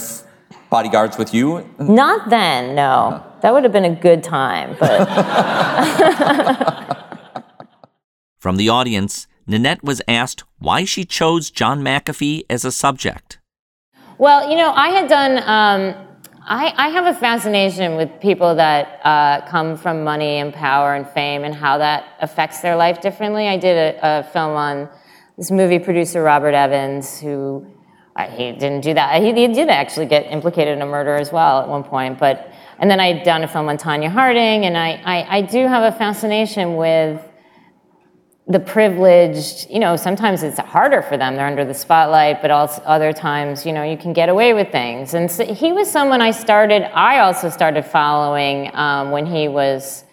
bodyguards 0.69 1.17
with 1.17 1.33
you? 1.33 1.67
Not 1.79 2.29
then, 2.29 2.75
no. 2.75 3.25
That 3.43 3.53
would 3.53 3.63
have 3.65 3.73
been 3.73 3.83
a 3.83 3.93
good 3.93 4.23
time, 4.23 4.77
but. 4.79 5.03
From 8.39 8.55
the 8.55 8.69
audience, 8.69 9.27
Nanette 9.45 9.83
was 9.83 10.01
asked 10.07 10.45
why 10.59 10.85
she 10.85 11.03
chose 11.03 11.51
John 11.51 11.83
McAfee 11.83 12.45
as 12.49 12.63
a 12.63 12.71
subject. 12.71 13.39
Well, 14.17 14.49
you 14.49 14.55
know, 14.55 14.71
I 14.71 14.91
had 14.91 15.09
done. 15.09 15.39
Um, 15.39 15.93
I, 16.45 16.73
I, 16.77 16.87
have 16.89 17.05
a 17.05 17.13
fascination 17.19 17.97
with 17.97 18.21
people 18.21 18.55
that 18.55 19.01
uh, 19.03 19.45
come 19.49 19.75
from 19.75 20.05
money 20.05 20.37
and 20.37 20.53
power 20.53 20.95
and 20.95 21.05
fame 21.09 21.43
and 21.43 21.53
how 21.53 21.79
that 21.79 22.05
affects 22.21 22.61
their 22.61 22.77
life 22.77 23.01
differently. 23.01 23.49
I 23.49 23.57
did 23.57 23.95
a, 23.95 24.19
a 24.19 24.23
film 24.23 24.55
on 24.55 24.87
this 25.37 25.51
movie 25.51 25.79
producer 25.79 26.23
Robert 26.23 26.53
Evans, 26.53 27.19
who 27.19 27.67
uh, 28.15 28.29
he 28.29 28.53
didn't 28.53 28.81
do 28.81 28.93
that. 28.93 29.21
He, 29.21 29.33
he, 29.33 29.47
did 29.47 29.67
actually 29.67 30.05
get 30.05 30.31
implicated 30.31 30.77
in 30.77 30.81
a 30.81 30.85
murder 30.85 31.17
as 31.17 31.31
well 31.31 31.61
at 31.61 31.67
one 31.67 31.83
point, 31.83 32.19
but 32.19 32.52
and 32.83 32.91
then 32.91 32.99
I'd 32.99 33.23
done 33.23 33.45
a 33.45 33.47
film 33.47 33.69
on 33.69 33.77
Tonya 33.77 34.09
Harding, 34.09 34.65
and 34.65 34.77
I, 34.77 35.01
I, 35.05 35.37
I 35.37 35.41
do 35.41 35.65
have 35.69 35.93
a 35.93 35.97
fascination 35.97 36.75
with 36.75 37.25
the 38.45 38.59
privileged, 38.59 39.69
you 39.69 39.79
know, 39.79 39.95
sometimes 39.95 40.43
it's 40.43 40.59
harder 40.59 41.01
for 41.01 41.15
them. 41.15 41.37
They're 41.37 41.47
under 41.47 41.63
the 41.63 41.73
spotlight, 41.73 42.41
but 42.41 42.51
also 42.51 42.81
other 42.81 43.13
times, 43.13 43.65
you 43.65 43.71
know, 43.71 43.83
you 43.83 43.95
can 43.95 44.11
get 44.11 44.27
away 44.27 44.53
with 44.53 44.69
things. 44.69 45.13
And 45.13 45.31
so 45.31 45.45
he 45.45 45.71
was 45.71 45.89
someone 45.89 46.19
I 46.19 46.31
started, 46.31 46.83
I 46.93 47.19
also 47.19 47.49
started 47.49 47.85
following 47.85 48.69
um, 48.75 49.11
when 49.11 49.25
he 49.25 49.47
was 49.47 50.03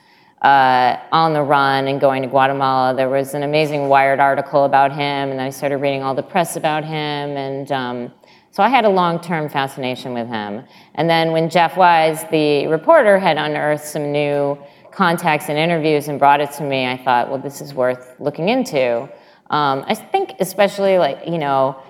uh, 0.40 0.96
on 1.10 1.32
the 1.32 1.42
run 1.42 1.88
and 1.88 2.00
going 2.00 2.22
to 2.22 2.28
Guatemala. 2.28 2.94
There 2.94 3.08
was 3.08 3.34
an 3.34 3.42
amazing 3.42 3.88
Wired 3.88 4.20
article 4.20 4.64
about 4.64 4.92
him, 4.92 5.32
and 5.32 5.40
I 5.40 5.50
started 5.50 5.78
reading 5.78 6.04
all 6.04 6.14
the 6.14 6.22
press 6.22 6.54
about 6.54 6.84
him. 6.84 7.36
And 7.36 7.72
um, 7.72 8.12
so 8.60 8.64
I 8.64 8.68
had 8.68 8.84
a 8.84 8.90
long 8.90 9.22
term 9.22 9.48
fascination 9.48 10.12
with 10.12 10.28
him. 10.28 10.64
And 10.94 11.08
then 11.08 11.32
when 11.32 11.48
Jeff 11.48 11.78
Wise, 11.78 12.24
the 12.30 12.66
reporter, 12.66 13.18
had 13.18 13.38
unearthed 13.38 13.86
some 13.86 14.12
new 14.12 14.58
contacts 14.90 15.48
and 15.48 15.56
interviews 15.56 16.08
and 16.08 16.18
brought 16.18 16.42
it 16.42 16.52
to 16.58 16.62
me, 16.62 16.86
I 16.86 16.98
thought, 16.98 17.30
well, 17.30 17.38
this 17.38 17.62
is 17.62 17.72
worth 17.72 18.16
looking 18.18 18.50
into. 18.50 19.04
Um, 19.48 19.82
I 19.88 19.94
think, 19.94 20.34
especially 20.40 20.98
like, 20.98 21.26
you 21.26 21.38
know, 21.38 21.82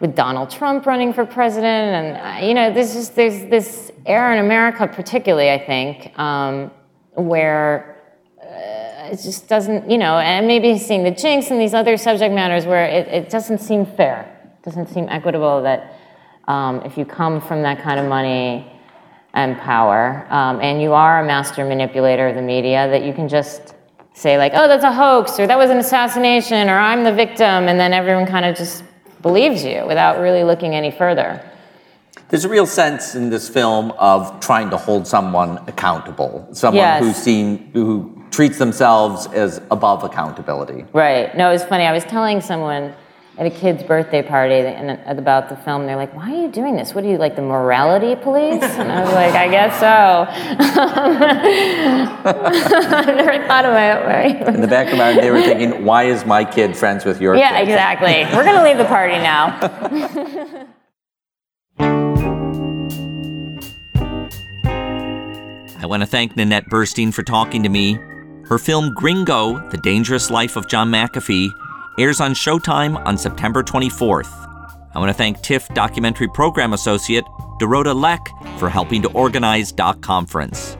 with 0.00 0.16
Donald 0.16 0.48
Trump 0.48 0.86
running 0.86 1.12
for 1.12 1.26
president, 1.26 2.16
and, 2.16 2.16
uh, 2.16 2.46
you 2.46 2.54
know, 2.54 2.72
there's 2.72 2.94
just 2.94 3.14
there's 3.16 3.44
this 3.50 3.92
era 4.06 4.32
in 4.32 4.42
America, 4.42 4.88
particularly, 4.88 5.50
I 5.50 5.58
think, 5.58 6.18
um, 6.18 6.70
where 7.12 8.00
uh, 8.40 9.10
it 9.12 9.20
just 9.22 9.46
doesn't, 9.46 9.90
you 9.90 9.98
know, 9.98 10.16
and 10.16 10.46
maybe 10.46 10.78
seeing 10.78 11.04
the 11.04 11.10
jinx 11.10 11.50
and 11.50 11.60
these 11.60 11.74
other 11.74 11.98
subject 11.98 12.34
matters 12.34 12.64
where 12.64 12.86
it, 12.86 13.08
it 13.08 13.28
doesn't 13.28 13.58
seem 13.58 13.84
fair, 13.84 14.56
doesn't 14.62 14.86
seem 14.86 15.06
equitable 15.10 15.60
that 15.60 15.93
um, 16.48 16.82
if 16.82 16.96
you 16.96 17.04
come 17.04 17.40
from 17.40 17.62
that 17.62 17.82
kind 17.82 17.98
of 17.98 18.06
money 18.06 18.70
and 19.32 19.58
power, 19.58 20.26
um, 20.30 20.60
and 20.60 20.80
you 20.80 20.92
are 20.92 21.22
a 21.22 21.26
master 21.26 21.64
manipulator 21.64 22.28
of 22.28 22.36
the 22.36 22.42
media, 22.42 22.88
that 22.88 23.04
you 23.04 23.12
can 23.12 23.28
just 23.28 23.74
say, 24.12 24.38
like, 24.38 24.52
oh, 24.54 24.68
that's 24.68 24.84
a 24.84 24.92
hoax, 24.92 25.40
or 25.40 25.46
that 25.46 25.58
was 25.58 25.70
an 25.70 25.78
assassination, 25.78 26.68
or 26.68 26.78
I'm 26.78 27.02
the 27.02 27.12
victim, 27.12 27.68
and 27.68 27.80
then 27.80 27.92
everyone 27.92 28.26
kind 28.26 28.44
of 28.44 28.56
just 28.56 28.84
believes 29.22 29.64
you 29.64 29.84
without 29.86 30.20
really 30.20 30.44
looking 30.44 30.74
any 30.74 30.90
further. 30.90 31.42
There's 32.28 32.44
a 32.44 32.48
real 32.48 32.66
sense 32.66 33.14
in 33.14 33.30
this 33.30 33.48
film 33.48 33.90
of 33.92 34.40
trying 34.40 34.70
to 34.70 34.76
hold 34.76 35.06
someone 35.06 35.58
accountable, 35.66 36.48
someone 36.52 36.82
yes. 36.82 37.02
who's 37.02 37.16
seen, 37.16 37.70
who 37.72 38.24
treats 38.30 38.58
themselves 38.58 39.26
as 39.28 39.60
above 39.70 40.04
accountability. 40.04 40.84
Right. 40.92 41.36
No, 41.36 41.50
it 41.50 41.52
was 41.52 41.64
funny. 41.64 41.84
I 41.84 41.92
was 41.92 42.04
telling 42.04 42.40
someone 42.40 42.94
at 43.36 43.46
a 43.46 43.50
kid's 43.50 43.82
birthday 43.82 44.22
party 44.22 44.54
and 44.54 45.18
about 45.18 45.48
the 45.48 45.56
film. 45.56 45.86
They're 45.86 45.96
like, 45.96 46.14
"Why 46.14 46.32
are 46.32 46.42
you 46.42 46.48
doing 46.48 46.76
this? 46.76 46.94
What 46.94 47.02
are 47.04 47.08
you 47.08 47.18
like 47.18 47.34
the 47.34 47.42
morality 47.42 48.14
police?" 48.14 48.62
And 48.62 48.92
I 48.92 49.02
was 49.02 49.12
like, 49.12 49.34
"I 49.34 49.48
guess 49.48 49.80
so." 49.80 49.86
I've 52.96 53.06
never 53.06 53.46
thought 53.46 53.64
about 53.64 54.26
it. 54.26 54.54
In 54.54 54.60
the 54.60 54.68
back 54.68 54.92
of 54.92 54.98
my 54.98 55.12
mind, 55.12 55.18
they 55.18 55.30
were 55.30 55.42
thinking, 55.42 55.84
"Why 55.84 56.04
is 56.04 56.24
my 56.24 56.44
kid 56.44 56.76
friends 56.76 57.04
with 57.04 57.20
your?" 57.20 57.34
Yeah, 57.34 57.58
kid? 57.58 57.68
exactly. 57.68 58.24
We're 58.36 58.44
gonna 58.44 58.62
leave 58.62 58.78
the 58.78 58.84
party 58.84 59.14
now. 59.14 59.58
I 65.82 65.86
want 65.86 66.02
to 66.02 66.06
thank 66.06 66.36
Nanette 66.36 66.70
Burstein 66.70 67.12
for 67.12 67.22
talking 67.22 67.62
to 67.64 67.68
me. 67.68 67.98
Her 68.44 68.58
film 68.58 68.94
Gringo: 68.94 69.58
The 69.70 69.78
Dangerous 69.78 70.30
Life 70.30 70.56
of 70.56 70.68
John 70.68 70.90
McAfee 70.90 71.50
airs 71.98 72.20
on 72.20 72.34
Showtime 72.34 73.04
on 73.06 73.16
September 73.16 73.62
24th. 73.62 74.30
I 74.94 74.98
want 74.98 75.10
to 75.10 75.14
thank 75.14 75.40
TIFF 75.42 75.68
documentary 75.74 76.28
program 76.28 76.72
associate 76.72 77.24
Dorota 77.60 77.94
Lech 77.94 78.28
for 78.58 78.68
helping 78.68 79.02
to 79.02 79.10
organize 79.12 79.72
Doc 79.72 80.00
Conference. 80.00 80.76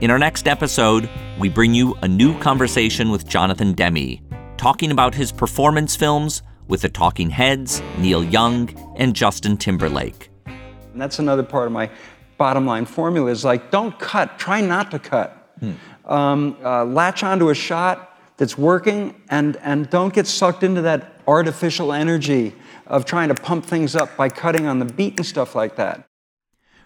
In 0.00 0.10
our 0.10 0.18
next 0.18 0.48
episode, 0.48 1.08
we 1.38 1.48
bring 1.48 1.74
you 1.74 1.94
a 2.02 2.08
new 2.08 2.38
conversation 2.38 3.10
with 3.10 3.28
Jonathan 3.28 3.72
Demme, 3.72 4.18
talking 4.56 4.90
about 4.90 5.14
his 5.14 5.32
performance 5.32 5.96
films 5.96 6.42
with 6.68 6.82
the 6.82 6.88
Talking 6.88 7.28
Heads, 7.28 7.82
Neil 7.98 8.24
Young, 8.24 8.70
and 8.96 9.14
Justin 9.14 9.56
Timberlake. 9.56 10.30
And 10.46 11.00
that's 11.00 11.18
another 11.18 11.42
part 11.42 11.66
of 11.66 11.72
my 11.72 11.90
bottom 12.38 12.64
line 12.64 12.86
formula 12.86 13.30
is 13.30 13.44
like, 13.44 13.70
don't 13.70 13.98
cut, 13.98 14.38
try 14.38 14.62
not 14.62 14.90
to 14.92 14.98
cut. 14.98 15.54
Hmm. 15.60 15.72
Um, 16.06 16.56
uh, 16.64 16.84
latch 16.86 17.22
onto 17.22 17.50
a 17.50 17.54
shot, 17.54 18.09
that's 18.40 18.56
working 18.56 19.14
and, 19.28 19.58
and 19.58 19.90
don't 19.90 20.14
get 20.14 20.26
sucked 20.26 20.62
into 20.62 20.80
that 20.80 21.12
artificial 21.28 21.92
energy 21.92 22.54
of 22.86 23.04
trying 23.04 23.28
to 23.28 23.34
pump 23.34 23.66
things 23.66 23.94
up 23.94 24.16
by 24.16 24.30
cutting 24.30 24.66
on 24.66 24.78
the 24.78 24.86
beat 24.86 25.18
and 25.18 25.26
stuff 25.26 25.54
like 25.54 25.76
that. 25.76 26.08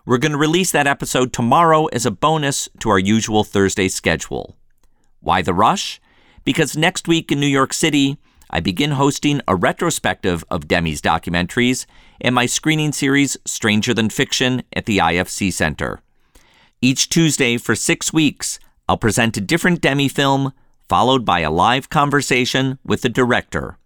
We're 0.04 0.18
going 0.18 0.32
to 0.32 0.38
release 0.38 0.72
that 0.72 0.88
episode 0.88 1.32
tomorrow 1.32 1.86
as 1.86 2.04
a 2.04 2.10
bonus 2.10 2.68
to 2.80 2.90
our 2.90 2.98
usual 2.98 3.44
Thursday 3.44 3.86
schedule. 3.86 4.56
Why 5.20 5.42
the 5.42 5.54
rush? 5.54 6.00
Because 6.42 6.76
next 6.76 7.06
week 7.06 7.30
in 7.30 7.38
New 7.38 7.46
York 7.46 7.72
City, 7.72 8.18
I 8.50 8.58
begin 8.58 8.90
hosting 8.90 9.40
a 9.46 9.54
retrospective 9.54 10.42
of 10.50 10.66
Demme's 10.66 11.00
documentaries 11.00 11.86
and 12.20 12.34
my 12.34 12.46
screening 12.46 12.90
series 12.90 13.36
Stranger 13.44 13.94
Than 13.94 14.10
Fiction 14.10 14.64
at 14.72 14.86
the 14.86 14.98
IFC 14.98 15.52
Center. 15.52 16.02
Each 16.82 17.08
Tuesday 17.08 17.58
for 17.58 17.76
six 17.76 18.12
weeks, 18.12 18.58
I'll 18.88 18.98
present 18.98 19.36
a 19.36 19.40
different 19.40 19.80
Demi 19.80 20.08
film 20.08 20.52
followed 20.88 21.25
by 21.25 21.40
a 21.40 21.51
live 21.51 21.90
conversation 21.90 22.79
with 22.85 23.03
the 23.03 23.09
director. 23.09 23.79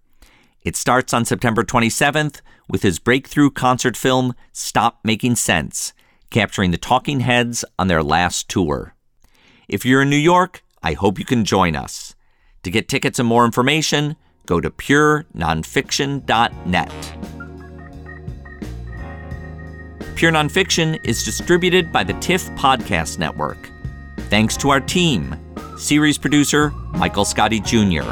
It 0.62 0.76
starts 0.76 1.14
on 1.14 1.24
September 1.24 1.64
27th 1.64 2.42
with 2.68 2.82
his 2.82 2.98
breakthrough 2.98 3.50
concert 3.50 3.96
film, 3.96 4.34
Stop 4.52 4.98
Making 5.04 5.36
Sense, 5.36 5.92
capturing 6.30 6.72
the 6.72 6.78
talking 6.78 7.20
heads 7.20 7.64
on 7.78 7.88
their 7.88 8.02
last 8.02 8.48
tour. 8.48 8.94
If 9.68 9.84
you're 9.84 10.00
in 10.02 10.10
New 10.10 10.16
York, 10.16 10.62
I 10.82 10.94
hope 10.94 11.18
you 11.18 11.24
can 11.24 11.44
join 11.44 11.74
us. 11.76 12.14
To 12.64 12.70
get 12.70 12.88
tickets 12.88 13.18
and 13.18 13.28
more 13.28 13.44
information, 13.44 14.14
go 14.46 14.60
to 14.60 14.70
purenonfiction.net. 14.70 16.92
Pure 20.16 20.32
Nonfiction 20.32 20.98
is 21.04 21.22
distributed 21.22 21.92
by 21.92 22.02
the 22.02 22.14
TIFF 22.14 22.48
Podcast 22.50 23.18
Network. 23.18 23.70
Thanks 24.28 24.56
to 24.56 24.70
our 24.70 24.80
team 24.80 25.36
Series 25.78 26.18
producer 26.18 26.70
Michael 26.94 27.24
Scotty 27.24 27.60
Jr., 27.60 28.02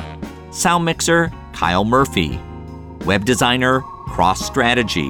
sound 0.52 0.84
mixer 0.84 1.32
Kyle 1.52 1.84
Murphy, 1.84 2.38
web 3.04 3.24
designer 3.24 3.80
Cross 4.06 4.46
Strategy, 4.46 5.08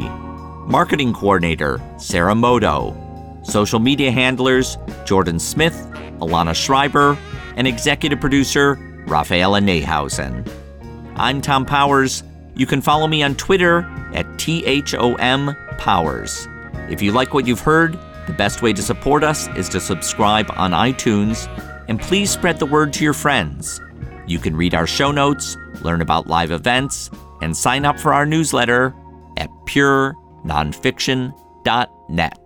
marketing 0.66 1.12
coordinator 1.12 1.82
Sarah 1.98 2.34
Moto, 2.34 2.96
social 3.44 3.78
media 3.78 4.10
handlers 4.10 4.78
Jordan 5.04 5.38
Smith, 5.38 5.74
Alana 6.20 6.54
Schreiber, 6.54 7.18
and 7.56 7.68
executive 7.68 8.20
producer 8.20 8.76
Raphaela 9.04 9.60
Neihausen. 9.62 10.50
I'm 11.14 11.42
Thom 11.42 11.66
Powers. 11.66 12.22
You 12.54 12.64
can 12.64 12.80
follow 12.80 13.06
me 13.06 13.22
on 13.22 13.34
Twitter 13.34 13.80
at 14.14 14.24
THOM 14.38 15.54
Powers. 15.76 16.48
If 16.88 17.02
you 17.02 17.12
like 17.12 17.34
what 17.34 17.46
you've 17.46 17.60
heard, 17.60 17.98
the 18.26 18.32
best 18.32 18.62
way 18.62 18.72
to 18.72 18.80
support 18.80 19.22
us 19.22 19.46
is 19.48 19.68
to 19.68 19.78
subscribe 19.78 20.50
on 20.56 20.70
iTunes 20.70 21.46
and 21.88 22.00
please 22.00 22.30
spread 22.30 22.58
the 22.58 22.66
word 22.66 22.92
to 22.94 23.04
your 23.04 23.14
friends. 23.14 23.80
You 24.26 24.38
can 24.38 24.56
read 24.56 24.74
our 24.74 24.86
show 24.86 25.12
notes, 25.12 25.56
learn 25.82 26.00
about 26.00 26.26
live 26.26 26.50
events, 26.50 27.10
and 27.40 27.56
sign 27.56 27.84
up 27.84 27.98
for 27.98 28.12
our 28.12 28.26
newsletter 28.26 28.94
at 29.36 29.50
purenonfiction.net. 29.66 32.45